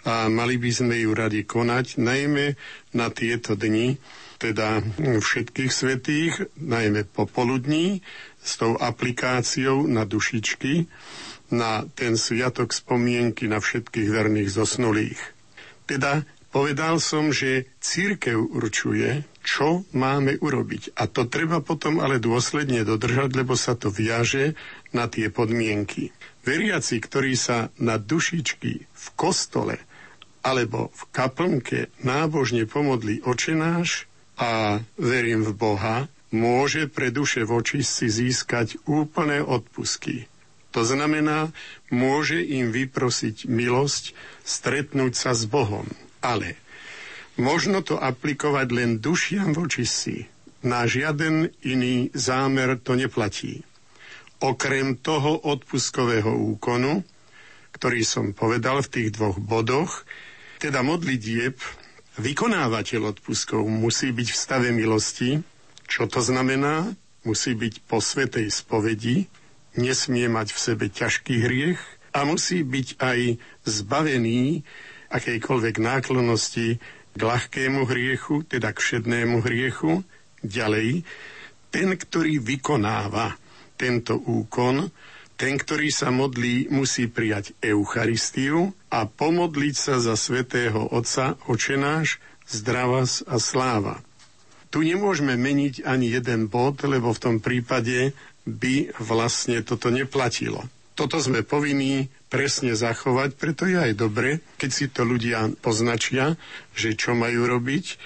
[0.09, 2.57] a mali by sme ju radi konať, najmä
[2.97, 4.01] na tieto dni,
[4.39, 8.01] teda všetkých svetých, najmä popoludní,
[8.39, 10.89] s tou aplikáciou na dušičky,
[11.49, 15.21] na ten sviatok spomienky na všetkých verných zosnulých.
[15.89, 20.97] Teda povedal som, že církev určuje, čo máme urobiť.
[21.01, 24.53] A to treba potom ale dôsledne dodržať, lebo sa to viaže
[24.93, 26.13] na tie podmienky.
[26.45, 29.81] Veriaci, ktorí sa na dušičky v kostole
[30.45, 35.97] alebo v kaplnke nábožne pomodlí očenáš a verím v Boha,
[36.31, 40.29] môže pre duše v očistci získať úplné odpusky.
[40.77, 41.49] To znamená,
[41.89, 44.13] môže im vyprosiť milosť
[44.45, 45.89] stretnúť sa s Bohom.
[46.21, 46.61] Ale
[47.41, 50.17] možno to aplikovať len dušiam v očistci.
[50.67, 53.63] Na žiaden iný zámer to neplatí.
[54.43, 57.07] Okrem toho odpuskového úkonu,
[57.75, 60.03] ktorý som povedal v tých dvoch bodoch,
[60.59, 61.55] teda modlitieb,
[62.19, 65.39] vykonávateľ odpuskov musí byť v stave milosti.
[65.87, 66.91] Čo to znamená?
[67.23, 69.31] Musí byť po svetej spovedi,
[69.79, 71.81] nesmie mať v sebe ťažký hriech
[72.13, 73.19] a musí byť aj
[73.65, 74.67] zbavený
[75.09, 76.83] akejkoľvek náklonosti
[77.15, 80.03] k ľahkému hriechu, teda k všednému hriechu.
[80.43, 81.03] Ďalej,
[81.75, 83.35] ten, ktorý vykonáva
[83.79, 84.91] tento úkon,
[85.39, 92.19] ten, ktorý sa modlí, musí prijať Eucharistiu a pomodliť sa za svätého Otca, očenáš,
[92.51, 94.03] zdravas a sláva.
[94.69, 98.13] Tu nemôžeme meniť ani jeden bod, lebo v tom prípade
[98.49, 100.65] by vlastne toto neplatilo.
[100.97, 106.35] Toto sme povinní presne zachovať, preto je aj dobre, keď si to ľudia poznačia,
[106.75, 108.01] že čo majú robiť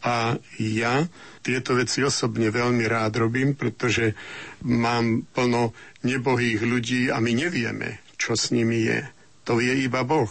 [0.00, 1.04] a ja
[1.42, 4.14] tieto veci osobne veľmi rád robím, pretože
[4.62, 5.74] mám plno
[6.06, 9.00] nebohých ľudí a my nevieme, čo s nimi je.
[9.44, 10.30] To vie iba Boh.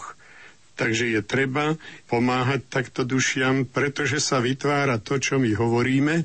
[0.78, 1.74] Takže je treba
[2.06, 6.22] pomáhať takto dušiam, pretože sa vytvára to, čo my hovoríme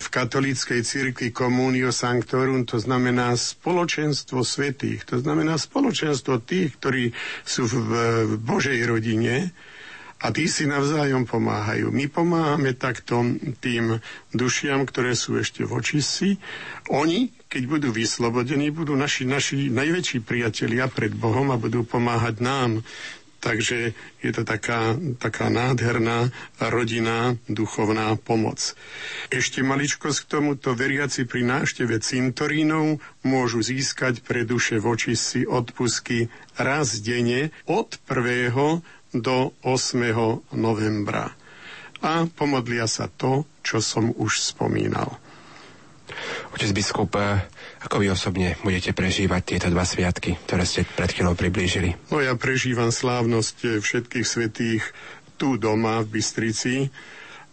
[0.00, 7.12] v katolíckej cirkvi Communio Sanctorum, to znamená spoločenstvo svetých, to znamená spoločenstvo tých, ktorí
[7.44, 7.76] sú v,
[8.24, 9.52] v Božej rodine,
[10.20, 11.88] a tí si navzájom pomáhajú.
[11.88, 13.24] My pomáhame takto
[13.64, 14.04] tým
[14.36, 16.36] dušiam, ktoré sú ešte v očistci.
[16.92, 22.84] Oni, keď budú vyslobodení, budú naši, naši najväčší priatelia pred Bohom a budú pomáhať nám.
[23.40, 26.28] Takže je to taká, taká nádherná
[26.60, 28.76] rodinná duchovná pomoc.
[29.32, 36.28] Ešte maličkosť k tomuto veriaci pri návšteve cintorínov môžu získať pre duše voči si odpusky
[36.60, 38.52] raz denne od 1
[39.16, 40.52] do 8.
[40.52, 41.32] novembra.
[42.04, 45.16] A pomodlia sa to, čo som už spomínal.
[46.52, 47.44] Otec biskup, eh,
[47.80, 51.96] ako vy osobne budete prežívať tieto dva sviatky, ktoré ste pred chvíľou priblížili?
[52.12, 54.82] No ja prežívam slávnosť eh, všetkých svetých
[55.40, 56.92] tu doma v Bystrici.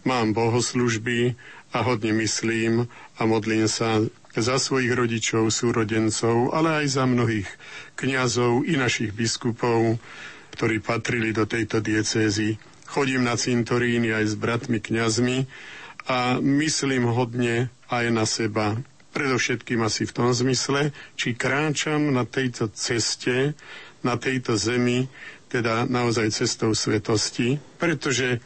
[0.04, 1.34] Mám bohoslužby
[1.72, 4.04] a hodne myslím a modlím sa
[4.38, 7.48] za svojich rodičov, súrodencov, ale aj za mnohých
[7.98, 9.98] kňazov i našich biskupov,
[10.54, 15.44] ktorí patrili do tejto diecézy chodím na cintoríny aj s bratmi kňazmi
[16.08, 18.80] a myslím hodne aj na seba.
[19.08, 23.56] Predovšetkým asi v tom zmysle, či kráčam na tejto ceste,
[24.04, 25.08] na tejto zemi,
[25.48, 28.38] teda naozaj cestou svetosti, pretože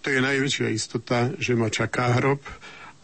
[0.00, 2.38] to je najväčšia istota, že ma čaká hrob,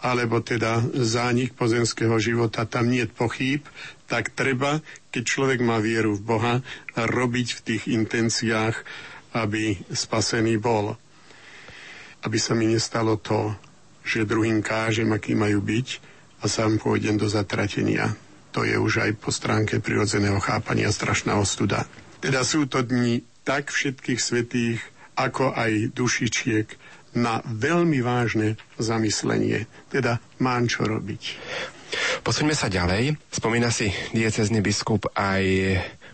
[0.03, 3.63] alebo teda zánik pozemského života, tam nie je pochýb,
[4.07, 4.83] tak treba,
[5.15, 6.55] keď človek má vieru v Boha,
[6.95, 8.83] robiť v tých intenciách,
[9.35, 10.99] aby spasený bol.
[12.23, 13.55] Aby sa mi nestalo to,
[14.03, 16.12] že druhým kážem, aký majú byť
[16.43, 18.19] a sám pôjdem do zatratenia.
[18.53, 21.89] To je už aj po stránke prirodzeného chápania strašná ostuda.
[22.21, 24.79] Teda sú to dni tak všetkých svetých,
[25.17, 26.67] ako aj dušičiek
[27.17, 29.69] na veľmi vážne zamyslenie.
[29.89, 31.23] Teda mám čo robiť.
[32.25, 33.21] Posuňme sa ďalej.
[33.29, 35.45] Spomína si diecezný biskup aj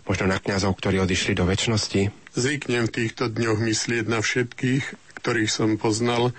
[0.03, 2.11] možno na kňazov, ktorí odišli do väčšnosti?
[2.35, 4.83] Zvyknem v týchto dňoch myslieť na všetkých,
[5.23, 6.35] ktorých som poznal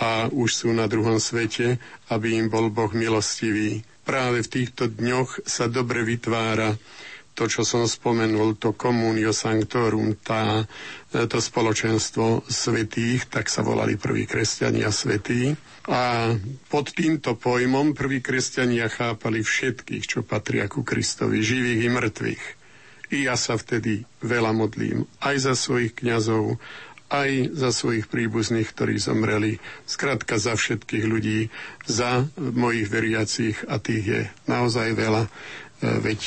[0.00, 1.76] a už sú na druhom svete,
[2.08, 3.84] aby im bol Boh milostivý.
[4.02, 6.74] Práve v týchto dňoch sa dobre vytvára
[7.32, 10.68] to, čo som spomenul, to communio sanctorum, tá,
[11.08, 15.56] to spoločenstvo svetých, tak sa volali prví kresťania svetí.
[15.88, 16.30] A
[16.68, 22.44] pod týmto pojmom prví kresťania chápali všetkých, čo patria ku Kristovi, živých i mŕtvych.
[23.12, 26.56] I ja sa vtedy veľa modlím aj za svojich kňazov,
[27.12, 31.52] aj za svojich príbuzných, ktorí zomreli, zkrátka za všetkých ľudí,
[31.84, 35.28] za mojich veriacich a tých je naozaj veľa
[35.82, 36.20] veď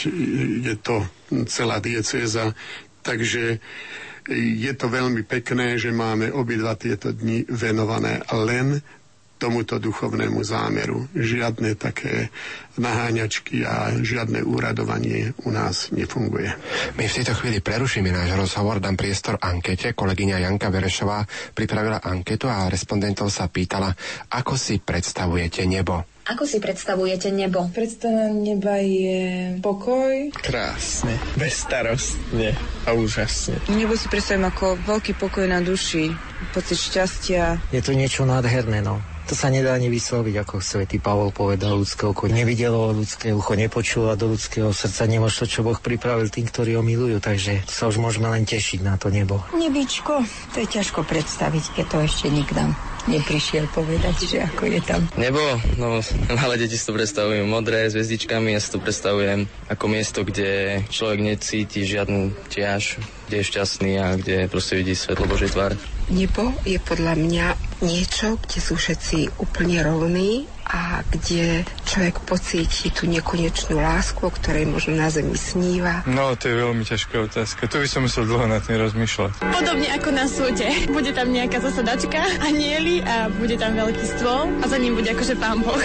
[0.61, 1.07] je to
[1.47, 2.51] celá diecéza,
[3.01, 3.63] takže
[4.27, 8.81] je to veľmi pekné, že máme obidva tieto dni venované len
[9.37, 11.07] tomuto duchovnému zámeru.
[11.11, 12.31] Žiadne také
[12.79, 16.51] naháňačky a žiadne úradovanie u nás nefunguje.
[16.95, 19.95] My v tejto chvíli prerušíme náš rozhovor, dám priestor ankete.
[19.95, 21.23] Kolegyňa Janka Verešová
[21.55, 23.91] pripravila anketu a respondentov sa pýtala,
[24.31, 26.03] ako si predstavujete nebo.
[26.25, 27.69] Ako si predstavujete nebo?
[27.69, 30.33] Predstava neba je pokoj.
[30.33, 32.57] Krásne, bezstarostne
[32.89, 33.61] a úžasne.
[33.69, 36.09] Nebo si predstavím ako veľký pokoj na duši,
[36.49, 37.61] pocit šťastia.
[37.69, 39.14] Je to niečo nádherné, no.
[39.25, 44.13] To sa nedá ani vysloviť, ako svätý Pavol povedal, ľudské oko nevidelo, ľudské ucho nepočulo
[44.13, 47.89] a do ľudského srdca nemôže to, čo Boh pripravil tým, ktorí ho milujú, takže sa
[47.89, 49.41] už môžeme len tešiť na to nebo.
[49.57, 50.21] Nebičko,
[50.53, 52.69] to je ťažko predstaviť, keď to ešte nikto
[53.05, 55.01] neprišiel povedať, že ako je tam.
[55.17, 55.41] Nebo,
[55.77, 56.01] no
[56.33, 60.81] malé deti si to predstavujú modré s hviezdičkami, ja si to predstavujem ako miesto, kde
[60.89, 65.77] človek necíti žiadnu ťaž, kde je šťastný a kde proste vidí svetlo Božej tvár.
[66.09, 67.47] Nebo je podľa mňa
[67.81, 74.65] niečo, kde sú všetci úplne rovní a kde človek pocíti tú nekonečnú lásku, o ktorej
[74.65, 76.01] možno na zemi sníva.
[76.09, 77.69] No, to je veľmi ťažká otázka.
[77.69, 79.45] Tu by som musel dlho na tým rozmýšľať.
[79.45, 80.67] Podobne ako na súde.
[80.89, 85.13] Bude tam nejaká zasadačka a nieli a bude tam veľký stôl a za ním bude
[85.13, 85.77] akože pán Boh.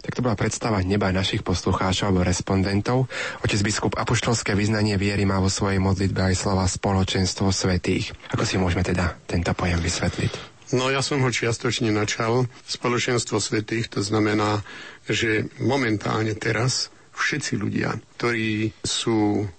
[0.00, 3.10] Tak to bola predstava neba našich poslucháčov alebo respondentov.
[3.42, 8.14] Otec biskup apoštolské vyznanie viery má vo svojej modlitbe aj slova spoločenstvo svetých.
[8.30, 10.59] Ako si môžeme teda tento pojem vysvetliť?
[10.70, 12.46] No ja som ho čiastočne načal.
[12.62, 14.62] Spoločenstvo svetých to znamená,
[15.10, 19.50] že momentálne teraz všetci ľudia, ktorí sú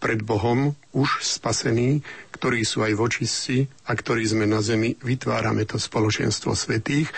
[0.00, 2.00] pred Bohom už spasení,
[2.32, 7.12] ktorí sú aj vočistí a ktorí sme na zemi, vytvárame to spoločenstvo svetých.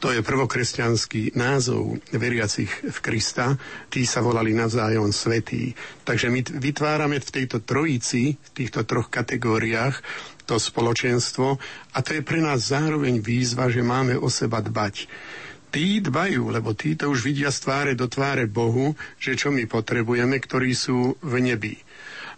[0.00, 3.60] To je prvokresťanský názov veriacich v Krista.
[3.92, 5.76] Tí sa volali navzájom svetí.
[6.04, 10.00] Takže my vytvárame v tejto trojici, v týchto troch kategóriách
[10.48, 11.60] to spoločenstvo
[11.92, 15.04] a to je pre nás zároveň výzva, že máme o seba dbať.
[15.68, 19.68] Tí dbajú, lebo tí to už vidia z tváre do tváre Bohu, že čo my
[19.68, 21.76] potrebujeme, ktorí sú v nebi.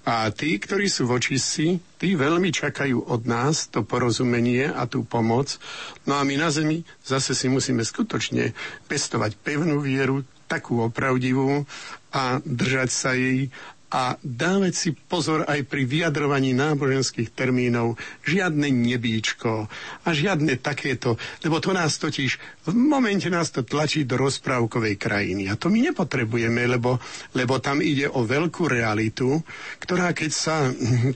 [0.02, 5.60] A tí, ktorí sú vočistí, tí veľmi čakajú od nás to porozumenie a tú pomoc.
[6.08, 8.56] No a my na zemi zase si musíme skutočne
[8.88, 11.68] pestovať pevnú vieru, takú opravdivú
[12.10, 13.52] a držať sa jej
[13.90, 17.98] a dávať si pozor aj pri vyjadrovaní náboženských termínov.
[18.22, 19.66] Žiadne nebíčko
[20.06, 22.38] a žiadne takéto, lebo to nás totiž,
[22.70, 25.50] v momente nás to tlačí do rozprávkovej krajiny.
[25.50, 27.02] A to my nepotrebujeme, lebo,
[27.34, 29.42] lebo tam ide o veľkú realitu,
[29.82, 30.70] ktorá keď sa,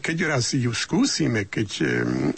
[0.05, 1.69] keď raz ju skúsime, keď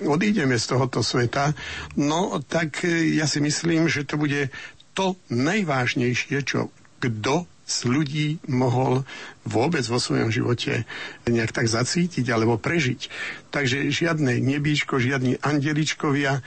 [0.05, 1.57] odídeme z tohoto sveta,
[1.97, 4.53] no tak e, ja si myslím, že to bude
[4.93, 9.03] to najvážnejšie, čo kto z ľudí mohol
[9.43, 10.87] vôbec vo svojom živote
[11.27, 13.11] nejak tak zacítiť alebo prežiť.
[13.51, 16.47] Takže žiadne nebíčko, žiadni andeličkovia,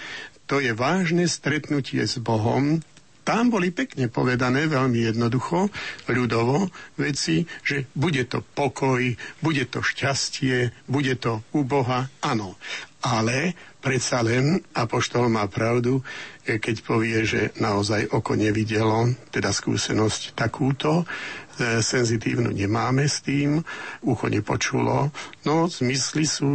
[0.49, 2.82] to je vážne stretnutie s Bohom,
[3.30, 5.70] tam boli pekne povedané, veľmi jednoducho,
[6.09, 9.05] ľudovo, veci, že bude to pokoj,
[9.45, 12.57] bude to šťastie, bude to u Boha, áno.
[13.00, 16.04] Ale predsa len Apoštol má pravdu,
[16.43, 23.64] e, keď povie, že naozaj oko nevidelo, teda skúsenosť takúto, e, senzitívnu nemáme s tým,
[24.04, 25.16] ucho nepočulo,
[25.47, 26.50] no zmysly sú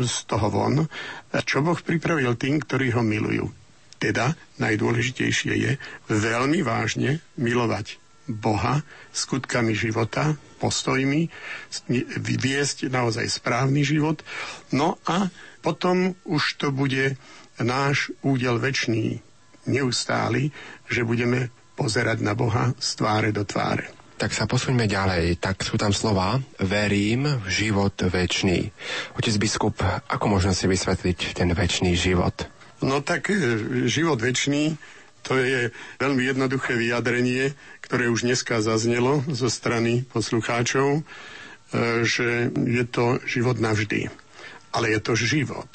[0.00, 0.88] z toho von.
[1.44, 3.52] Čo Boh pripravil tým, ktorí ho milujú?
[4.00, 5.72] Teda najdôležitejšie je
[6.08, 8.80] veľmi vážne milovať Boha
[9.12, 11.26] skutkami života, postojmi,
[12.20, 14.22] viesť naozaj správny život.
[14.70, 15.28] No a
[15.60, 17.16] potom už to bude
[17.60, 19.20] náš údel väčší,
[19.68, 20.50] neustály,
[20.88, 23.92] že budeme pozerať na Boha z tváre do tváre.
[24.20, 25.40] Tak sa posuňme ďalej.
[25.40, 28.68] Tak sú tam slova verím v život väčší.
[29.16, 29.80] Otec biskup,
[30.12, 32.44] ako možno si vysvetliť ten väčší život?
[32.84, 33.36] No tak e,
[33.88, 34.76] život väčší,
[35.24, 41.02] to je veľmi jednoduché vyjadrenie, ktoré už dneska zaznelo zo strany poslucháčov, e,
[42.04, 44.12] že je to život navždy.
[44.70, 45.70] Ale je to život.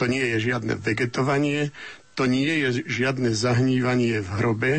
[0.00, 1.70] To nie je žiadne vegetovanie,
[2.18, 4.72] to nie je žiadne zahnívanie v hrobe,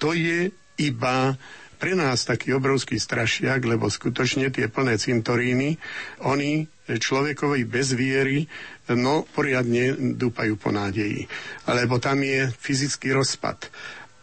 [0.00, 1.36] to je iba
[1.80, 5.80] pre nás taký obrovský strašiak, lebo skutočne tie plné cintoríny,
[6.20, 8.44] oni človekovi bez viery,
[8.92, 11.24] no poriadne dúpajú po nádeji.
[11.64, 13.72] Lebo tam je fyzický rozpad.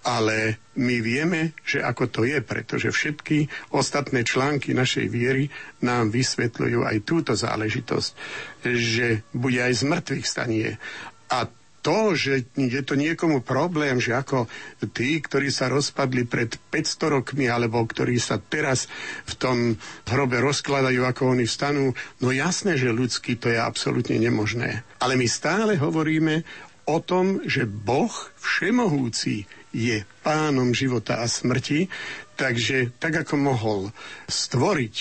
[0.08, 5.52] Ale my vieme, že ako to je, pretože všetky ostatné články našej viery
[5.84, 8.12] nám vysvetľujú aj túto záležitosť,
[8.64, 10.80] že bude aj z mŕtvych stanie.
[11.28, 11.52] A
[11.88, 14.52] to, že je to niekomu problém, že ako
[14.92, 18.92] tí, ktorí sa rozpadli pred 500 rokmi, alebo ktorí sa teraz
[19.24, 19.58] v tom
[20.04, 24.84] hrobe rozkladajú, ako oni vstanú, no jasné, že ľudský to je absolútne nemožné.
[25.00, 26.44] Ale my stále hovoríme
[26.92, 29.48] o tom, že Boh všemohúci
[29.78, 31.86] je pánom života a smrti,
[32.34, 33.80] takže tak ako mohol
[34.26, 34.96] stvoriť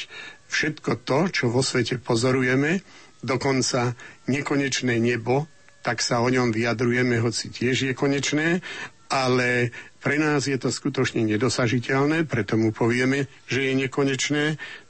[0.52, 2.84] všetko to, čo vo svete pozorujeme,
[3.24, 3.96] dokonca
[4.28, 5.48] nekonečné nebo,
[5.80, 8.60] tak sa o ňom vyjadrujeme, hoci tiež je konečné,
[9.08, 9.72] ale
[10.02, 14.44] pre nás je to skutočne nedosažiteľné, preto mu povieme, že je nekonečné,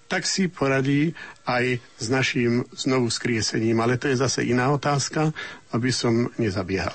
[0.07, 1.14] tak si poradí
[1.46, 3.78] aj s našim znovu skriesením.
[3.82, 5.30] Ale to je zase iná otázka,
[5.74, 6.94] aby som nezabiehal.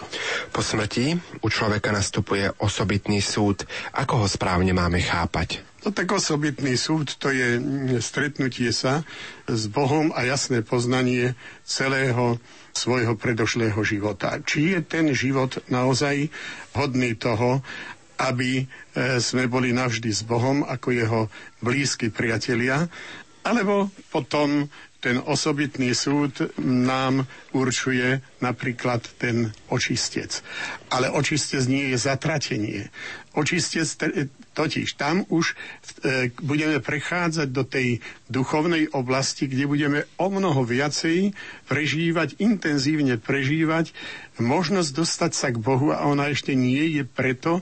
[0.52, 3.68] Po smrti u človeka nastupuje osobitný súd.
[3.96, 5.64] Ako ho správne máme chápať?
[5.82, 7.58] No tak osobitný súd to je
[8.06, 9.02] stretnutie sa
[9.50, 11.34] s Bohom a jasné poznanie
[11.66, 12.38] celého
[12.72, 14.38] svojho predošlého života.
[14.46, 16.30] Či je ten život naozaj
[16.78, 17.66] hodný toho,
[18.30, 18.66] aby e,
[19.18, 21.22] sme boli navždy s Bohom ako jeho
[21.60, 22.86] blízki priatelia,
[23.42, 24.70] alebo potom
[25.02, 27.26] ten osobitný súd nám
[27.58, 30.46] určuje napríklad ten očistec.
[30.94, 32.86] Ale očistec nie je zatratenie.
[33.34, 33.98] Očistec
[34.62, 35.58] Totiž tam už
[36.06, 37.98] e, budeme prechádzať do tej
[38.30, 41.34] duchovnej oblasti, kde budeme o mnoho viacej
[41.66, 43.90] prežívať, intenzívne prežívať
[44.42, 47.60] možnosť dostať sa k Bohu a ona ešte nie je preto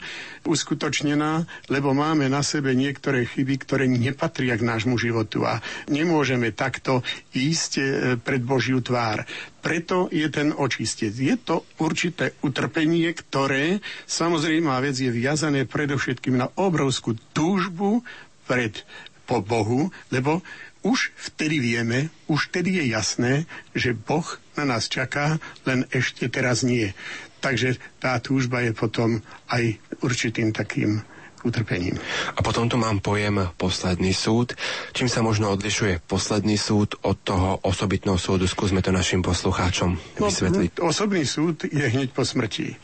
[0.47, 5.59] uskutočnená, lebo máme na sebe niektoré chyby, ktoré nepatria k nášmu životu a
[5.91, 7.03] nemôžeme takto
[7.35, 7.83] ísť e,
[8.21, 9.27] pred Božiu tvár.
[9.59, 11.11] Preto je ten očistec.
[11.11, 16.47] Je to určité utrpenie, ktoré samozrejme vec je viazané predovšetkým na
[16.89, 18.01] obrovskú túžbu
[18.49, 18.81] pred
[19.29, 20.41] po Bohu, lebo
[20.81, 23.33] už vtedy vieme, už vtedy je jasné,
[23.77, 24.25] že Boh
[24.57, 25.37] na nás čaká,
[25.69, 26.97] len ešte teraz nie.
[27.45, 29.21] Takže tá túžba je potom
[29.53, 31.05] aj určitým takým
[31.45, 32.01] utrpením.
[32.33, 34.57] A potom tu mám pojem posledný súd.
[34.91, 38.49] Čím sa možno odlišuje posledný súd od toho osobitného súdu?
[38.49, 40.81] Skúsme to našim poslucháčom no, vysvetliť.
[40.81, 42.75] No, osobný súd je hneď po smrti.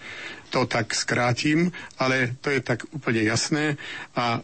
[0.53, 3.79] To tak skrátim, ale to je tak úplne jasné.
[4.15, 4.41] A e,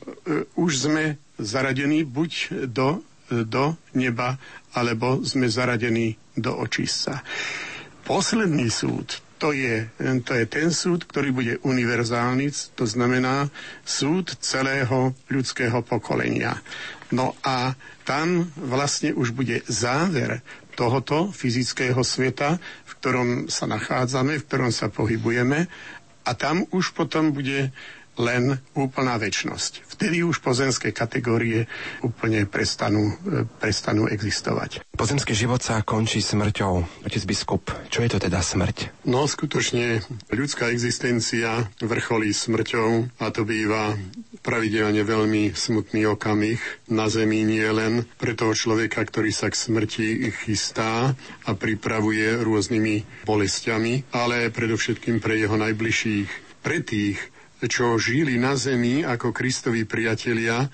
[0.57, 4.37] už sme zaradení buď do, e, do neba,
[4.73, 7.21] alebo sme zaradení do očistca.
[8.01, 13.49] Posledný súd, to je, to je ten súd, ktorý bude univerzálny, to znamená
[13.81, 16.61] súd celého ľudského pokolenia.
[17.09, 17.73] No a
[18.05, 22.57] tam vlastne už bude záver tohoto fyzického sveta,
[22.87, 25.67] v ktorom sa nachádzame, v ktorom sa pohybujeme
[26.21, 27.73] a tam už potom bude
[28.19, 29.87] len úplná väčnosť.
[29.87, 31.65] Vtedy už pozemské kategórie
[32.03, 34.83] úplne prestanú, e, prestanú existovať.
[34.93, 37.07] Pozemský život sa končí smrťou.
[37.07, 39.07] Otec biskup, čo je to teda smrť?
[39.07, 43.95] No skutočne ľudská existencia vrcholí smrťou a to býva
[44.41, 46.57] pravidelne veľmi smutný okamih
[46.89, 50.07] na zemi nie len pre toho človeka, ktorý sa k smrti
[50.43, 51.13] chystá
[51.45, 57.21] a pripravuje rôznymi bolestiami, ale predovšetkým pre jeho najbližších, pre tých,
[57.61, 60.69] čo žili na zemi ako Kristovi priatelia,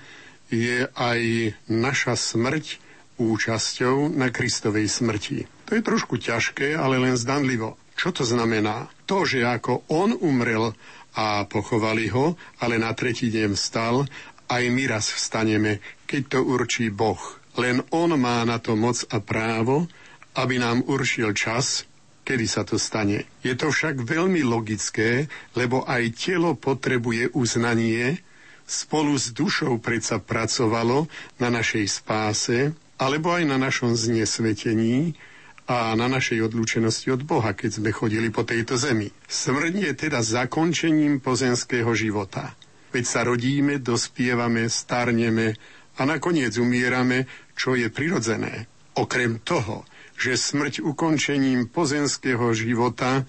[0.48, 1.20] je aj
[1.68, 2.80] naša smrť
[3.20, 5.44] účasťou na Kristovej smrti.
[5.68, 7.76] To je trošku ťažké, ale len zdanlivo.
[7.98, 8.86] Čo to znamená?
[9.10, 10.72] To, že ako on umrel
[11.18, 14.06] a pochovali ho, ale na tretí deň vstal,
[14.46, 17.18] aj my raz vstaneme, keď to určí Boh.
[17.58, 19.90] Len on má na to moc a právo,
[20.38, 21.82] aby nám určil čas,
[22.22, 23.26] kedy sa to stane.
[23.42, 25.26] Je to však veľmi logické,
[25.58, 28.22] lebo aj telo potrebuje uznanie,
[28.68, 31.10] spolu s dušou predsa pracovalo
[31.42, 35.18] na našej spáse, alebo aj na našom znesvetení
[35.68, 39.12] a na našej odlúčenosti od Boha, keď sme chodili po tejto zemi.
[39.28, 42.56] Smrť je teda zakončením pozemského života.
[42.88, 45.60] Veď sa rodíme, dospievame, starneme
[46.00, 48.64] a nakoniec umierame, čo je prirodzené.
[48.96, 49.84] Okrem toho,
[50.16, 53.28] že smrť ukončením pozemského života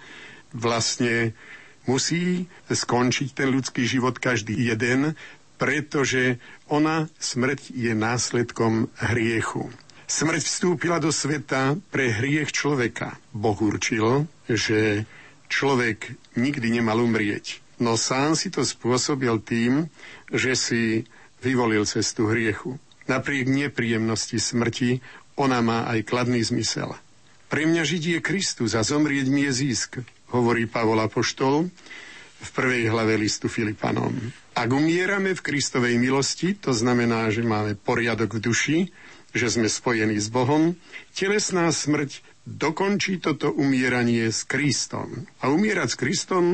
[0.55, 1.35] vlastne
[1.83, 5.13] musí skončiť ten ľudský život každý jeden,
[5.59, 6.39] pretože
[6.71, 9.67] ona, smrť, je následkom hriechu.
[10.09, 13.21] Smrť vstúpila do sveta pre hriech človeka.
[13.29, 15.05] Boh určil, že
[15.53, 17.61] človek nikdy nemal umrieť.
[17.77, 19.85] No sám si to spôsobil tým,
[20.33, 20.81] že si
[21.45, 22.81] vyvolil cestu hriechu.
[23.05, 24.97] Napriek nepríjemnosti smrti
[25.37, 26.97] ona má aj kladný zmysel.
[27.45, 30.01] Pre mňa žiť je Kristus a zomrieť mi je zisk,
[30.33, 31.69] hovorí Pavol Apoštol
[32.39, 34.13] v prvej hlave listu Filipanom.
[34.57, 38.79] Ak umierame v Kristovej milosti, to znamená, že máme poriadok v duši,
[39.33, 40.73] že sme spojení s Bohom,
[41.13, 45.29] telesná smrť dokončí toto umieranie s Kristom.
[45.43, 46.45] A umierať s Kristom,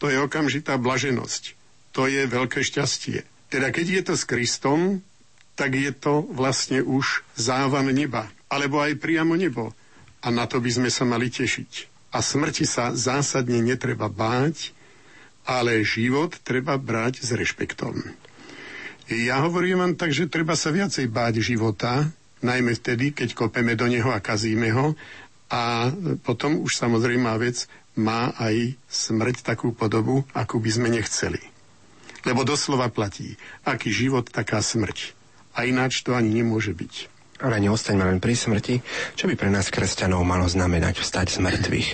[0.00, 1.54] to je okamžitá blaženosť.
[1.92, 3.28] To je veľké šťastie.
[3.52, 5.04] Teda keď je to s Kristom,
[5.52, 9.76] tak je to vlastne už závan neba, alebo aj priamo nebo.
[10.24, 11.92] A na to by sme sa mali tešiť.
[12.16, 14.72] A smrti sa zásadne netreba báť,
[15.44, 18.00] ale život treba brať s rešpektom.
[19.12, 22.08] Ja hovorím vám tak, že treba sa viacej báť života,
[22.42, 24.94] najmä vtedy, keď kopeme do neho a kazíme ho.
[25.52, 25.92] A
[26.24, 27.68] potom už samozrejme vec
[27.98, 31.40] má aj smrť takú podobu, akú by sme nechceli.
[32.22, 33.34] Lebo doslova platí,
[33.66, 35.12] aký život, taká smrť.
[35.58, 36.94] A ináč to ani nemôže byť.
[37.42, 38.80] Ale neostaňme len pri smrti.
[39.18, 41.88] Čo by pre nás kresťanov malo znamenať vstať z mŕtvych?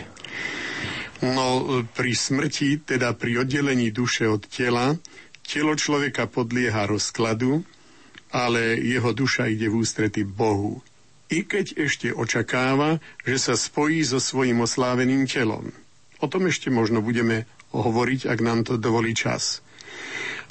[1.19, 4.95] No, pri smrti, teda pri oddelení duše od tela,
[5.43, 7.67] telo človeka podlieha rozkladu,
[8.33, 10.85] ale jeho duša ide v ústrety Bohu.
[11.29, 15.73] I keď ešte očakáva, že sa spojí so svojím osláveným telom.
[16.19, 17.45] O tom ešte možno budeme
[17.77, 19.61] hovoriť, ak nám to dovolí čas.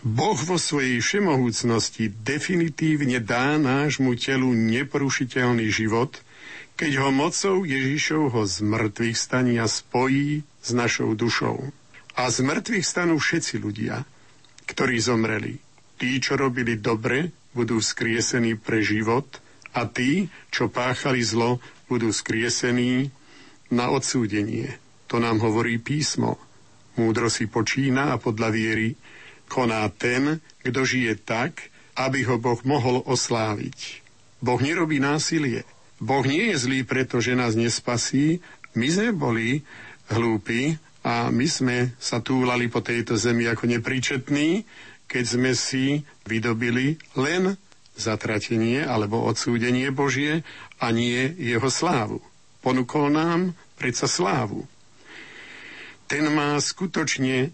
[0.05, 6.21] Boh vo svojej všemohúcnosti definitívne dá nášmu telu neporušiteľný život,
[6.77, 11.73] keď ho mocou Ježišovho z mŕtvych stania spojí s našou dušou.
[12.13, 14.05] A z mŕtvych stanú všetci ľudia,
[14.69, 15.57] ktorí zomreli.
[15.97, 19.25] Tí, čo robili dobre, budú skriesení pre život
[19.73, 21.57] a tí, čo páchali zlo,
[21.89, 23.09] budú skriesení
[23.73, 24.77] na odsúdenie.
[25.09, 26.37] To nám hovorí písmo.
[26.97, 28.93] Múdro si počína a podľa viery
[29.49, 34.05] koná ten, kto žije tak, aby ho Boh mohol osláviť.
[34.43, 35.65] Boh nerobí násilie.
[35.97, 38.43] Boh nie je zlý, pretože nás nespasí.
[38.77, 39.65] My sme boli
[40.13, 44.67] hlúpi a my sme sa túlali po tejto zemi ako nepríčetní,
[45.07, 47.55] keď sme si vydobili len
[47.97, 50.45] zatratenie alebo odsúdenie Božie
[50.77, 52.21] a nie jeho slávu.
[52.61, 54.67] Ponúkol nám predsa slávu.
[56.07, 57.51] Ten má skutočne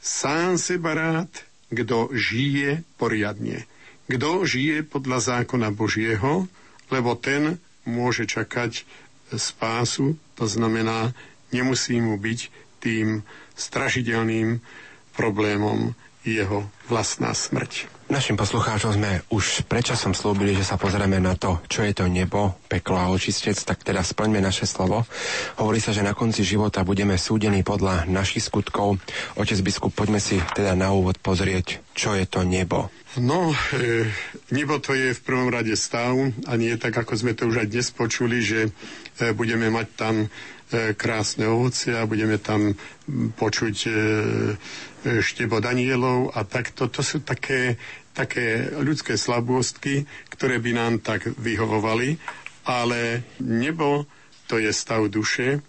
[0.00, 1.30] sám seba rád,
[1.68, 3.68] kto žije poriadne.
[4.08, 6.48] Kto žije podľa zákona Božieho,
[6.90, 8.82] lebo ten môže čakať
[9.34, 11.14] spásu, to znamená,
[11.54, 12.40] nemusí mu byť
[12.82, 13.22] tým
[13.54, 14.58] strašidelným
[15.14, 15.94] problémom
[16.24, 18.00] jeho vlastná smrť.
[18.10, 22.58] Našim poslucháčom sme už predčasom slúbili, že sa pozrieme na to, čo je to nebo,
[22.66, 25.06] peklo a očistec, tak teda splňme naše slovo.
[25.62, 28.98] Hovorí sa, že na konci života budeme súdení podľa našich skutkov.
[29.38, 32.90] Otec biskup, poďme si teda na úvod pozrieť, čo je to nebo.
[33.14, 34.10] No, e,
[34.50, 36.18] nebo to je v prvom rade stav
[36.50, 38.70] a nie tak, ako sme to už aj dnes počuli, že e,
[39.38, 40.28] budeme mať tam e,
[40.98, 42.74] krásne ovoce a budeme tam
[43.38, 43.90] počuť e,
[45.04, 47.80] štebo Danielov a tak to, to sú také
[48.10, 52.18] také ľudské slabostky, ktoré by nám tak vyhovovali,
[52.66, 54.04] ale nebo
[54.50, 55.62] to je stav duše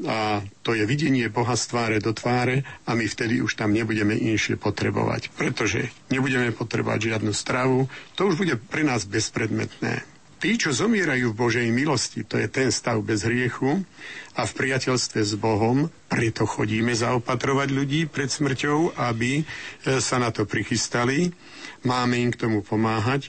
[0.00, 4.16] a to je videnie Boha z tváre do tváre a my vtedy už tam nebudeme
[4.16, 7.84] inšie potrebovať, pretože nebudeme potrebovať žiadnu stravu,
[8.16, 10.09] to už bude pre nás bezpredmetné.
[10.40, 13.84] Tí, čo zomierajú v Božej milosti, to je ten stav bez hriechu
[14.32, 19.44] a v priateľstve s Bohom, preto chodíme zaopatrovať ľudí pred smrťou, aby e,
[20.00, 21.28] sa na to prichystali.
[21.84, 23.28] Máme im k tomu pomáhať.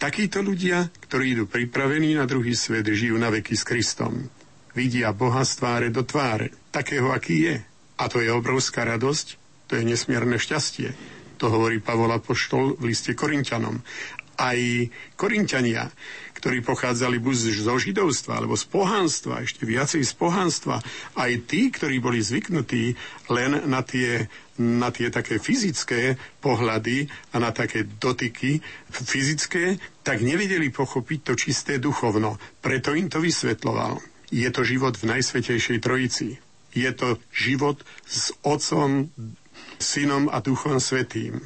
[0.00, 4.32] Takíto ľudia, ktorí idú pripravení na druhý svet, žijú na veky s Kristom.
[4.72, 7.56] Vidia Boha z tváre do tváre, takého, aký je.
[8.00, 9.26] A to je obrovská radosť,
[9.68, 10.96] to je nesmierne šťastie.
[11.42, 13.84] To hovorí Pavol Apoštol v liste Korintianom.
[14.38, 14.58] Aj
[15.18, 15.90] Korintiania
[16.38, 17.34] ktorí pochádzali buď
[17.66, 20.78] zo židovstva alebo z pohanstva, ešte viacej z pohanstva,
[21.18, 22.94] aj tí, ktorí boli zvyknutí
[23.34, 24.30] len na tie,
[24.62, 28.62] na tie také fyzické pohľady a na také dotyky
[28.94, 32.38] fyzické, tak nevedeli pochopiť to čisté duchovno.
[32.62, 33.98] Preto im to vysvetloval.
[34.30, 36.38] Je to život v Najsvetejšej Trojici.
[36.70, 39.10] Je to život s Otcom,
[39.82, 41.42] Synom a Duchom Svetým.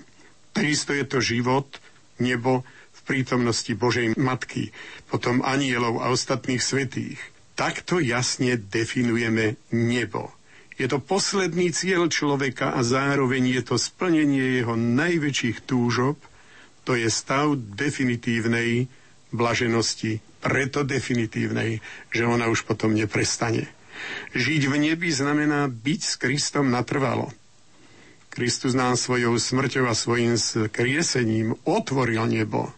[0.53, 1.81] Takisto je to život,
[2.21, 2.67] nebo,
[3.03, 4.71] prítomnosti Božej Matky,
[5.11, 7.19] potom anielov a ostatných svetých.
[7.53, 10.33] Takto jasne definujeme nebo.
[10.81, 16.17] Je to posledný cieľ človeka a zároveň je to splnenie jeho najväčších túžob,
[16.83, 18.91] to je stav definitívnej
[19.31, 21.79] blaženosti, preto definitívnej,
[22.11, 23.71] že ona už potom neprestane.
[24.35, 27.31] Žiť v nebi znamená byť s Kristom natrvalo.
[28.33, 32.73] Kristus nám svojou smrťou a svojim skriesením otvoril nebo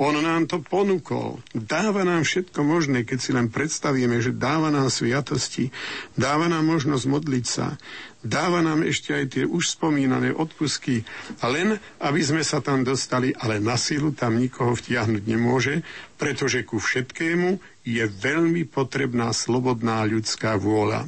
[0.00, 1.44] on nám to ponúkol.
[1.52, 5.68] Dáva nám všetko možné, keď si len predstavíme, že dáva nám sviatosti,
[6.16, 7.76] dáva nám možnosť modliť sa,
[8.24, 11.04] dáva nám ešte aj tie už spomínané odpusky,
[11.44, 15.84] len aby sme sa tam dostali, ale na silu tam nikoho vtiahnuť nemôže,
[16.16, 21.04] pretože ku všetkému je veľmi potrebná slobodná ľudská vôľa.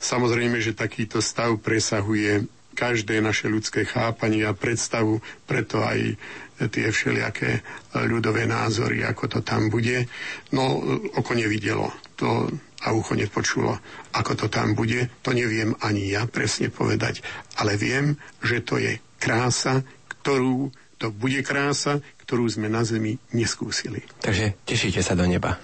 [0.00, 2.46] Samozrejme, že takýto stav presahuje
[2.76, 6.20] každé naše ľudské chápanie a predstavu, preto aj
[6.56, 7.60] tie všelijaké
[8.08, 10.08] ľudové názory, ako to tam bude.
[10.56, 10.80] No,
[11.16, 12.48] oko nevidelo to
[12.86, 13.76] a ucho nepočulo,
[14.12, 15.08] ako to tam bude.
[15.24, 17.20] To neviem ani ja presne povedať,
[17.60, 24.04] ale viem, že to je krása, ktorú, to bude krása, ktorú sme na Zemi neskúsili.
[24.20, 25.60] Takže tešíte sa do neba.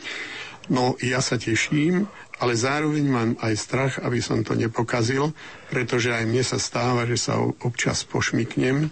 [0.71, 2.07] No, ja sa teším,
[2.39, 5.35] ale zároveň mám aj strach, aby som to nepokazil,
[5.75, 8.91] pretože aj mne sa stáva, že sa občas pošmiknem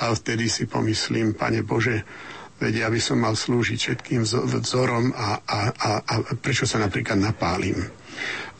[0.00, 2.04] a vtedy si pomyslím, Pane Bože,
[2.56, 7.76] vedia, aby som mal slúžiť všetkým vzorom a, a, a, a prečo sa napríklad napálim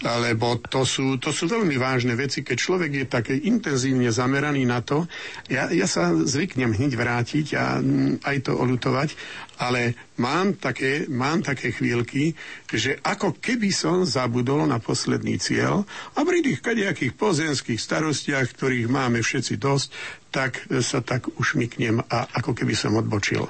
[0.05, 4.84] lebo to sú, to sú veľmi vážne veci, keď človek je také intenzívne zameraný na
[4.84, 5.09] to.
[5.49, 9.16] Ja, ja sa zvyknem hneď vrátiť a mm, aj to olutovať,
[9.57, 12.37] ale mám také, mám také chvíľky,
[12.68, 18.93] že ako keby som zabudol na posledný cieľ a pri tých kadejakých pozemských starostiach, ktorých
[18.93, 19.89] máme všetci dosť,
[20.37, 23.49] tak sa tak ušmyknem a ako keby som odbočil.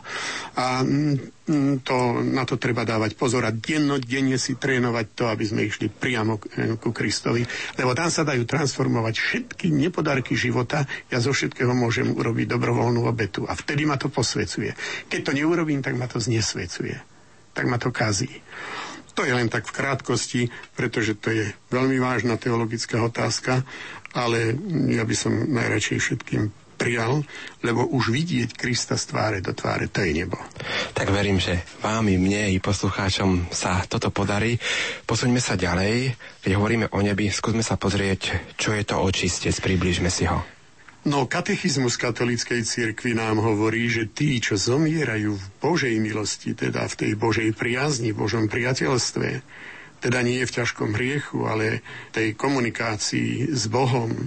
[0.54, 5.66] A mm, to, na to treba dávať pozor a dennodenne si trénovať to, aby sme
[5.66, 7.42] išli priamo k, ku Kristovi,
[7.74, 10.86] lebo tam sa dajú transformovať všetky nepodarky života.
[11.10, 14.70] Ja zo všetkého môžem urobiť dobrovoľnú obetu a vtedy ma to posvecuje.
[15.10, 17.02] Keď to neurobím, tak ma to znesvecuje.
[17.50, 18.30] Tak ma to kazí.
[19.18, 20.42] To je len tak v krátkosti,
[20.78, 23.66] pretože to je veľmi vážna teologická otázka,
[24.14, 24.54] ale
[24.92, 27.24] ja by som najradšej všetkým prijal,
[27.64, 30.36] lebo už vidieť Krista z tváre do tváre, to je nebo.
[30.92, 34.60] Tak verím, že vám i mne, i poslucháčom sa toto podarí.
[35.08, 36.14] Posuňme sa ďalej,
[36.44, 40.44] keď hovoríme o nebi, skúsme sa pozrieť, čo je to očistec, približme si ho.
[41.06, 46.94] No, katechizmus katolíckej cirkvi nám hovorí, že tí, čo zomierajú v Božej milosti, teda v
[46.98, 49.28] tej Božej priazni, Božom priateľstve,
[50.02, 54.26] teda nie v ťažkom hriechu, ale tej komunikácii s Bohom,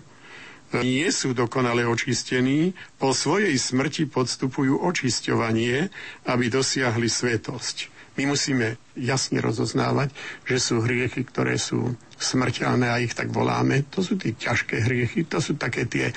[0.82, 5.90] nie sú dokonale očistení, po svojej smrti podstupujú očisťovanie,
[6.30, 8.00] aby dosiahli svetosť.
[8.20, 10.12] My musíme jasne rozoznávať,
[10.44, 13.88] že sú hriechy, ktoré sú smrteľné a ich tak voláme.
[13.96, 16.12] To sú tie ťažké hriechy, to sú také tie,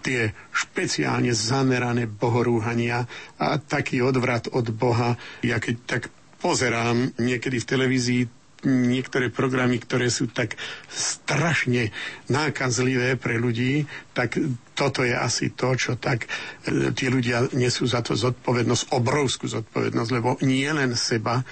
[0.00, 3.04] tie špeciálne zamerané bohorúhania
[3.36, 5.20] a taký odvrat od Boha.
[5.44, 6.02] Ja keď tak
[6.40, 8.22] pozerám niekedy v televízii
[8.66, 10.54] niektoré programy, ktoré sú tak
[10.86, 11.90] strašne
[12.30, 14.38] nákazlivé pre ľudí, tak
[14.72, 16.26] toto je asi to, čo tak
[16.64, 21.42] e, tí ľudia nesú za to zodpovednosť, obrovskú zodpovednosť, lebo nie len seba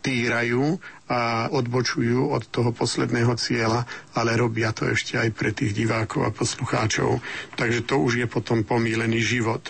[0.00, 0.80] týrajú
[1.12, 3.84] a odbočujú od toho posledného cieľa,
[4.16, 7.20] ale robia to ešte aj pre tých divákov a poslucháčov.
[7.58, 9.68] Takže to už je potom pomílený život.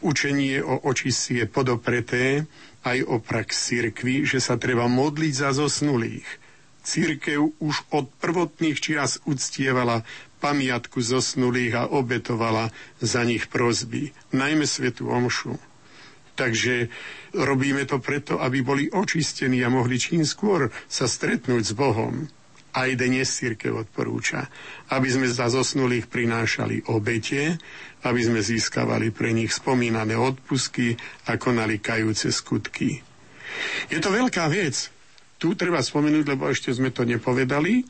[0.00, 2.48] Učenie o očistí je podopreté
[2.86, 6.26] aj o prax cirkvi, že sa treba modliť za zosnulých.
[6.86, 10.06] Církev už od prvotných čias uctievala
[10.38, 12.70] pamiatku zosnulých a obetovala
[13.02, 15.58] za nich prozby, najmä svetu omšu.
[16.36, 16.92] Takže
[17.34, 22.30] robíme to preto, aby boli očistení a mohli čím skôr sa stretnúť s Bohom.
[22.76, 24.52] Aj dnes církev odporúča,
[24.92, 27.56] aby sme za zosnulých prinášali obete,
[28.04, 30.92] aby sme získavali pre nich spomínané odpusky
[31.24, 33.00] a konali kajúce skutky.
[33.88, 34.92] Je to veľká vec.
[35.40, 37.84] Tu treba spomenúť, lebo ešte sme to nepovedali,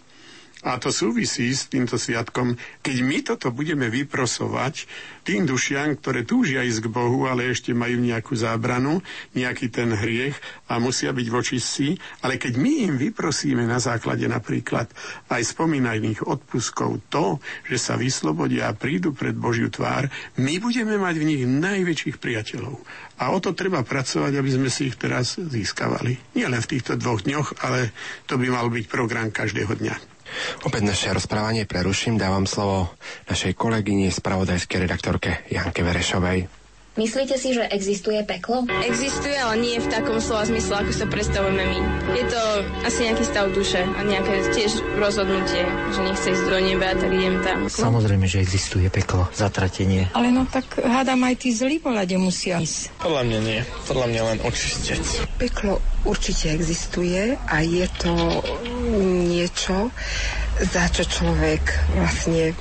[0.66, 2.58] a to súvisí s týmto sviatkom.
[2.82, 4.90] Keď my toto budeme vyprosovať
[5.22, 8.98] tým dušiam, ktoré túžia ísť k Bohu, ale ešte majú nejakú zábranu,
[9.38, 10.34] nejaký ten hriech
[10.66, 11.94] a musia byť voči si,
[12.26, 14.90] ale keď my im vyprosíme na základe napríklad
[15.30, 17.38] aj spomínaných odpuskov to,
[17.70, 22.82] že sa vyslobodia a prídu pred Božiu tvár, my budeme mať v nich najväčších priateľov.
[23.22, 26.34] A o to treba pracovať, aby sme si ich teraz získavali.
[26.34, 27.94] Nie len v týchto dvoch dňoch, ale
[28.26, 30.15] to by mal byť program každého dňa.
[30.66, 32.94] Opäť naše rozprávanie preruším, dávam slovo
[33.30, 36.65] našej kolegyni, spravodajskej redaktorke Janke Verešovej.
[36.96, 38.64] Myslíte si, že existuje peklo?
[38.80, 41.78] Existuje, ale nie v takom slova zmysle, ako sa predstavujeme my.
[42.16, 42.40] Je to
[42.88, 45.60] asi nejaký stav duše a nejaké tiež rozhodnutie,
[45.92, 47.68] že nechce ísť do neba, tak idem tam.
[47.68, 50.08] Samozrejme, že existuje peklo, zatratenie.
[50.16, 52.96] Ale no tak hádam aj tí zlí pohľade musia ísť.
[53.04, 53.60] Podľa mňa nie.
[53.84, 55.00] Podľa mňa len očistiť.
[55.36, 58.40] Peklo určite existuje a je to
[59.28, 59.92] niečo,
[60.64, 61.60] za čo človek
[61.92, 62.56] vlastne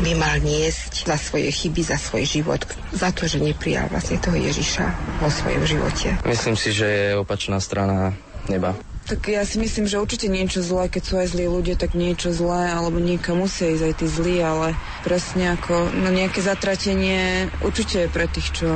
[0.00, 2.60] by mal niesť za svoje chyby, za svoj život,
[2.92, 4.84] za to, že neprijal vlastne toho Ježiša
[5.24, 6.08] vo svojom živote.
[6.28, 8.12] Myslím si, že je opačná strana
[8.48, 8.76] neba.
[9.06, 12.34] Tak ja si myslím, že určite niečo zlé, keď sú aj zlí ľudia, tak niečo
[12.34, 14.74] zlé, alebo niekam musia ísť aj tí zlí, ale
[15.06, 18.66] presne ako no nejaké zatratenie určite je pre tých, čo,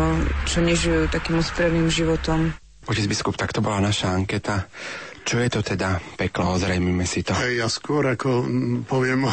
[0.47, 2.55] čo nežijú takým úspevným životom.
[2.87, 4.71] Otec biskup, tak to bola naša anketa.
[5.21, 6.57] Čo je to teda peklo?
[6.57, 7.37] Ozrejmime si to.
[7.37, 8.49] Ja skôr ako
[8.89, 9.29] poviem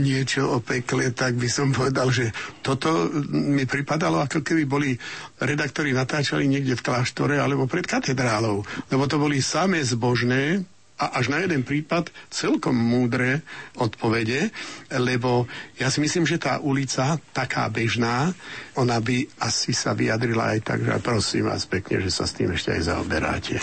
[0.00, 2.32] niečo o pekle, tak by som povedal, že
[2.64, 4.96] toto mi pripadalo, ako keby boli
[5.38, 8.64] redaktori natáčali niekde v kláštore alebo pred katedrálou.
[8.88, 10.64] Lebo to boli samé zbožné,
[10.98, 13.46] a až na jeden prípad celkom múdre
[13.78, 14.50] odpovede,
[14.98, 15.46] lebo
[15.78, 18.34] ja si myslím, že tá ulica, taká bežná,
[18.74, 22.50] ona by asi sa vyjadrila aj tak, že prosím vás pekne, že sa s tým
[22.50, 23.56] ešte aj zaoberáte.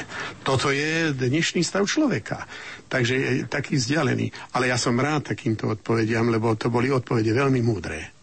[0.48, 2.48] Toto je dnešný stav človeka.
[2.88, 4.56] Takže taký vzdialený.
[4.56, 8.14] Ale ja som rád takýmto odpovediam, lebo to boli odpovede veľmi múdre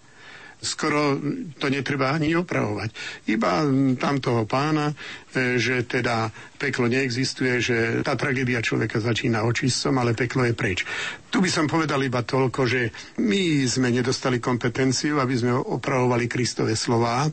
[0.62, 1.18] skoro
[1.58, 2.94] to netreba ani opravovať.
[3.26, 3.66] Iba
[3.98, 4.94] tam toho pána,
[5.34, 10.86] e, že teda peklo neexistuje, že tá tragédia človeka začína očistom, ale peklo je preč.
[11.34, 16.78] Tu by som povedal iba toľko, že my sme nedostali kompetenciu, aby sme opravovali Kristove
[16.78, 17.26] slová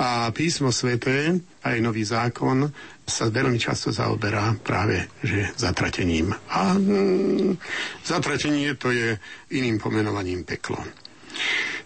[0.00, 2.72] a písmo sveté, aj nový zákon,
[3.04, 6.32] sa veľmi často zaoberá práve že zatratením.
[6.32, 7.58] A mm,
[8.06, 9.18] zatratenie to je
[9.52, 10.78] iným pomenovaním peklo.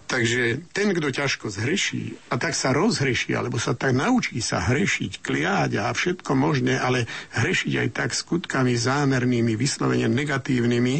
[0.05, 5.25] Takže ten, kto ťažko zhreší a tak sa rozhreší, alebo sa tak naučí sa hrešiť,
[5.25, 10.97] kliať a všetko možné, ale hrešiť aj tak skutkami zámernými, vyslovene negatívnymi,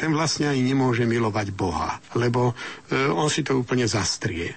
[0.00, 2.56] ten vlastne ani nemôže milovať Boha, lebo
[2.88, 4.56] e, on si to úplne zastrie.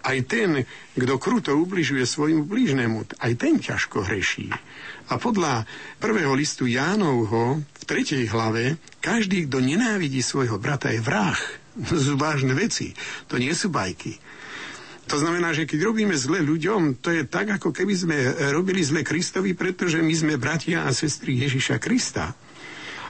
[0.00, 0.64] Aj ten,
[0.96, 4.48] kto kruto ubližuje svojmu blížnemu, aj ten ťažko hreší.
[5.12, 5.68] A podľa
[6.00, 11.36] prvého listu Jánovho v tretej hlave, každý, kto nenávidí svojho brata, je vrah
[11.86, 12.92] sú vážne veci.
[13.30, 14.18] To nie sú bajky.
[15.10, 18.16] To znamená, že keď robíme zle ľuďom, to je tak, ako keby sme
[18.54, 22.30] robili zle Kristovi, pretože my sme bratia a sestry Ježiša Krista.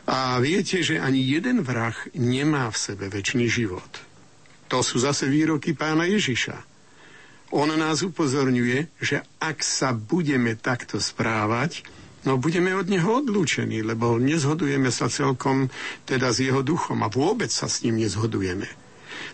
[0.08, 4.00] A viete, že ani jeden vrah nemá v sebe väčší život.
[4.72, 6.56] To sú zase výroky pána Ježiša.
[7.52, 11.84] On nás upozorňuje, že ak sa budeme takto správať,
[12.24, 15.72] no budeme od neho odlúčení, lebo nezhodujeme sa celkom
[16.04, 18.68] teda s jeho duchom a vôbec sa s ním nezhodujeme.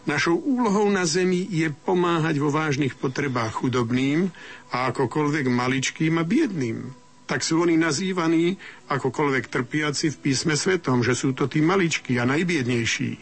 [0.07, 4.31] Našou úlohou na zemi je pomáhať vo vážnych potrebách chudobným
[4.71, 6.95] a akokoľvek maličkým a biedným.
[7.27, 8.55] Tak sú oni nazývaní
[8.87, 13.19] akokoľvek trpiaci v písme svetom, že sú to tí maličkí a najbiednejší.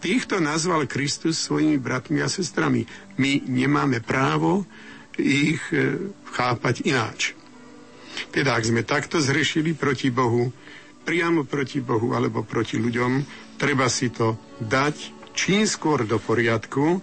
[0.00, 2.84] Týchto nazval Kristus svojimi bratmi a sestrami.
[3.16, 4.64] My nemáme právo
[5.20, 5.96] ich e,
[6.32, 7.39] chápať ináč.
[8.30, 10.50] Teda ak sme takto zhrešili proti Bohu,
[11.02, 13.24] priamo proti Bohu alebo proti ľuďom,
[13.56, 14.94] treba si to dať
[15.32, 17.00] čím skôr do poriadku,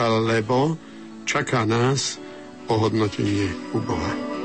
[0.00, 0.76] lebo
[1.24, 2.18] čaká nás
[2.66, 4.35] ohodnotenie u Boha.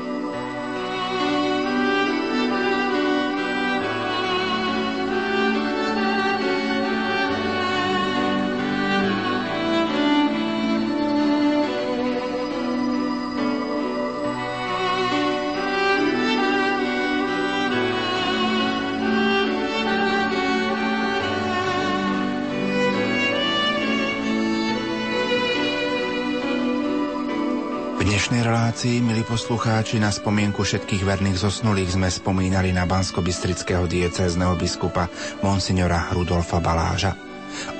[28.62, 35.10] Relácii, milí poslucháči, na spomienku všetkých verných zosnulých sme spomínali na bansko-bystrického diecézneho biskupa
[35.42, 37.18] monsignora Rudolfa Baláža.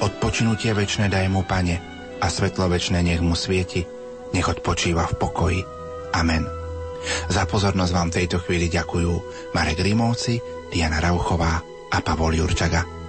[0.02, 1.78] Odpočinutie večné daj mu, pane,
[2.18, 3.86] a svetlo večné nech mu svieti,
[4.34, 5.60] nech odpočíva v pokoji.
[6.18, 6.50] Amen.
[7.30, 9.12] Za pozornosť vám tejto chvíli ďakujú
[9.54, 11.62] Marek Rimovci, Diana Rauchová
[11.94, 13.01] a Pavol Jurčaga.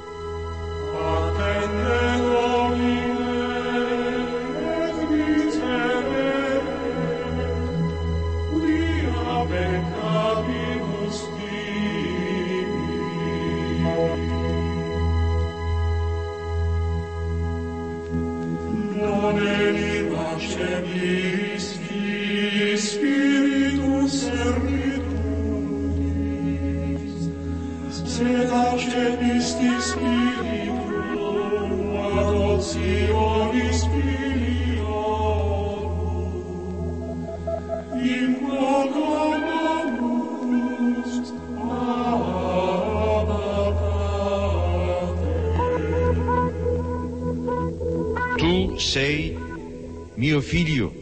[50.53, 50.93] Figlio,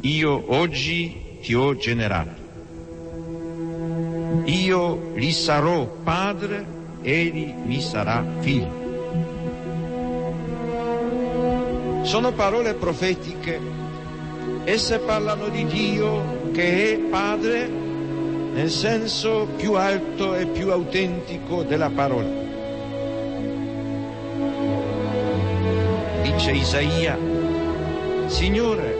[0.00, 2.45] io oggi ti ho generato.
[4.44, 6.64] Io gli sarò padre,
[7.02, 8.84] egli mi sarà figlio.
[12.02, 13.58] Sono parole profetiche,
[14.64, 17.68] esse parlano di Dio che è padre
[18.56, 22.44] nel senso più alto e più autentico della parola.
[26.22, 27.18] Dice Isaia,
[28.26, 28.96] Signore,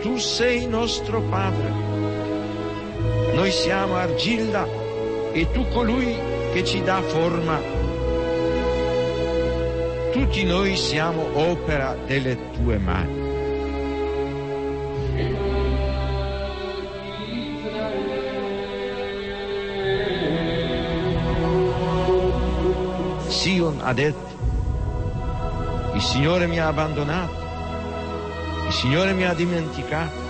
[0.00, 1.87] tu sei nostro Padre.
[3.38, 4.66] Noi siamo argilla
[5.30, 6.12] e tu colui
[6.52, 7.60] che ci dà forma.
[10.10, 13.26] Tutti noi siamo opera delle tue mani.
[23.28, 24.36] Sion ha detto,
[25.94, 27.46] il Signore mi ha abbandonato
[28.66, 30.27] il Signore mi ha dimenticato.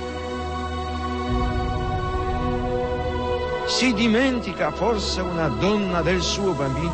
[3.79, 6.93] Si dimentica forse una donna del suo bambino?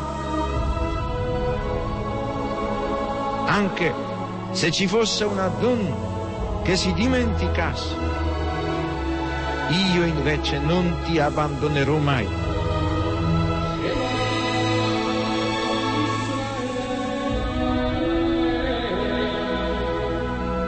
[3.47, 3.91] Anche
[4.51, 7.95] se ci fosse una donna che si dimenticasse,
[9.95, 12.27] io invece non ti abbandonerò mai.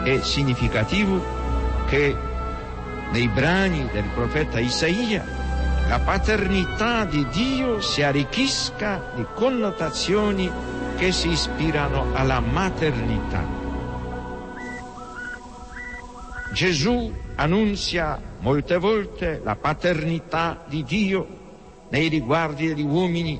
[0.03, 1.21] è significativo
[1.85, 2.15] che
[3.11, 5.36] nei brani del profeta Isaia
[5.87, 10.51] la paternità di Dio si arricchisca di connotazioni
[10.97, 13.45] che si ispirano alla maternità.
[16.51, 21.27] Gesù annunzia molte volte la paternità di Dio
[21.89, 23.39] nei riguardi degli uomini,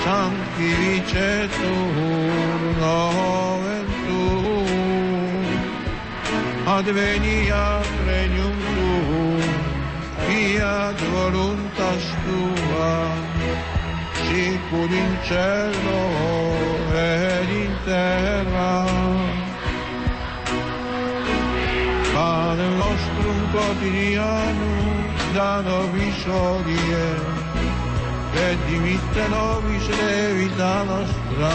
[0.00, 5.44] es in cieli, sanctificetur nomen tuum,
[6.66, 9.42] adveniat regnum tuum,
[10.26, 12.92] fiat voluntas tua,
[14.24, 16.02] sicur in cielo
[16.94, 18.86] ed in terra.
[22.12, 24.96] Pane nostrum quotidianum
[25.34, 27.29] da nobis odie,
[28.34, 31.54] et dimitte nobis levita nostra,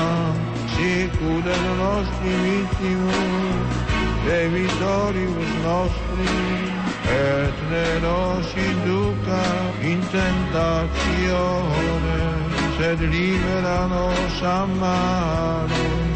[0.75, 3.69] sicur et nostri vittimus,
[4.25, 6.35] debitoribus nostri,
[7.15, 9.45] et ne nos induca
[9.81, 11.37] in tentazione,
[12.77, 16.14] sed libera nos a mano.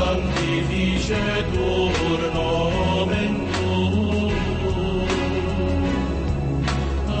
[0.00, 4.32] Sanctificetur nomen tuum,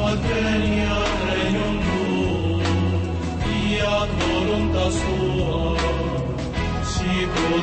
[0.08, 2.62] adveniat regnum tuum,
[3.42, 5.62] fiat voluntas tua,
[6.92, 7.58] cielo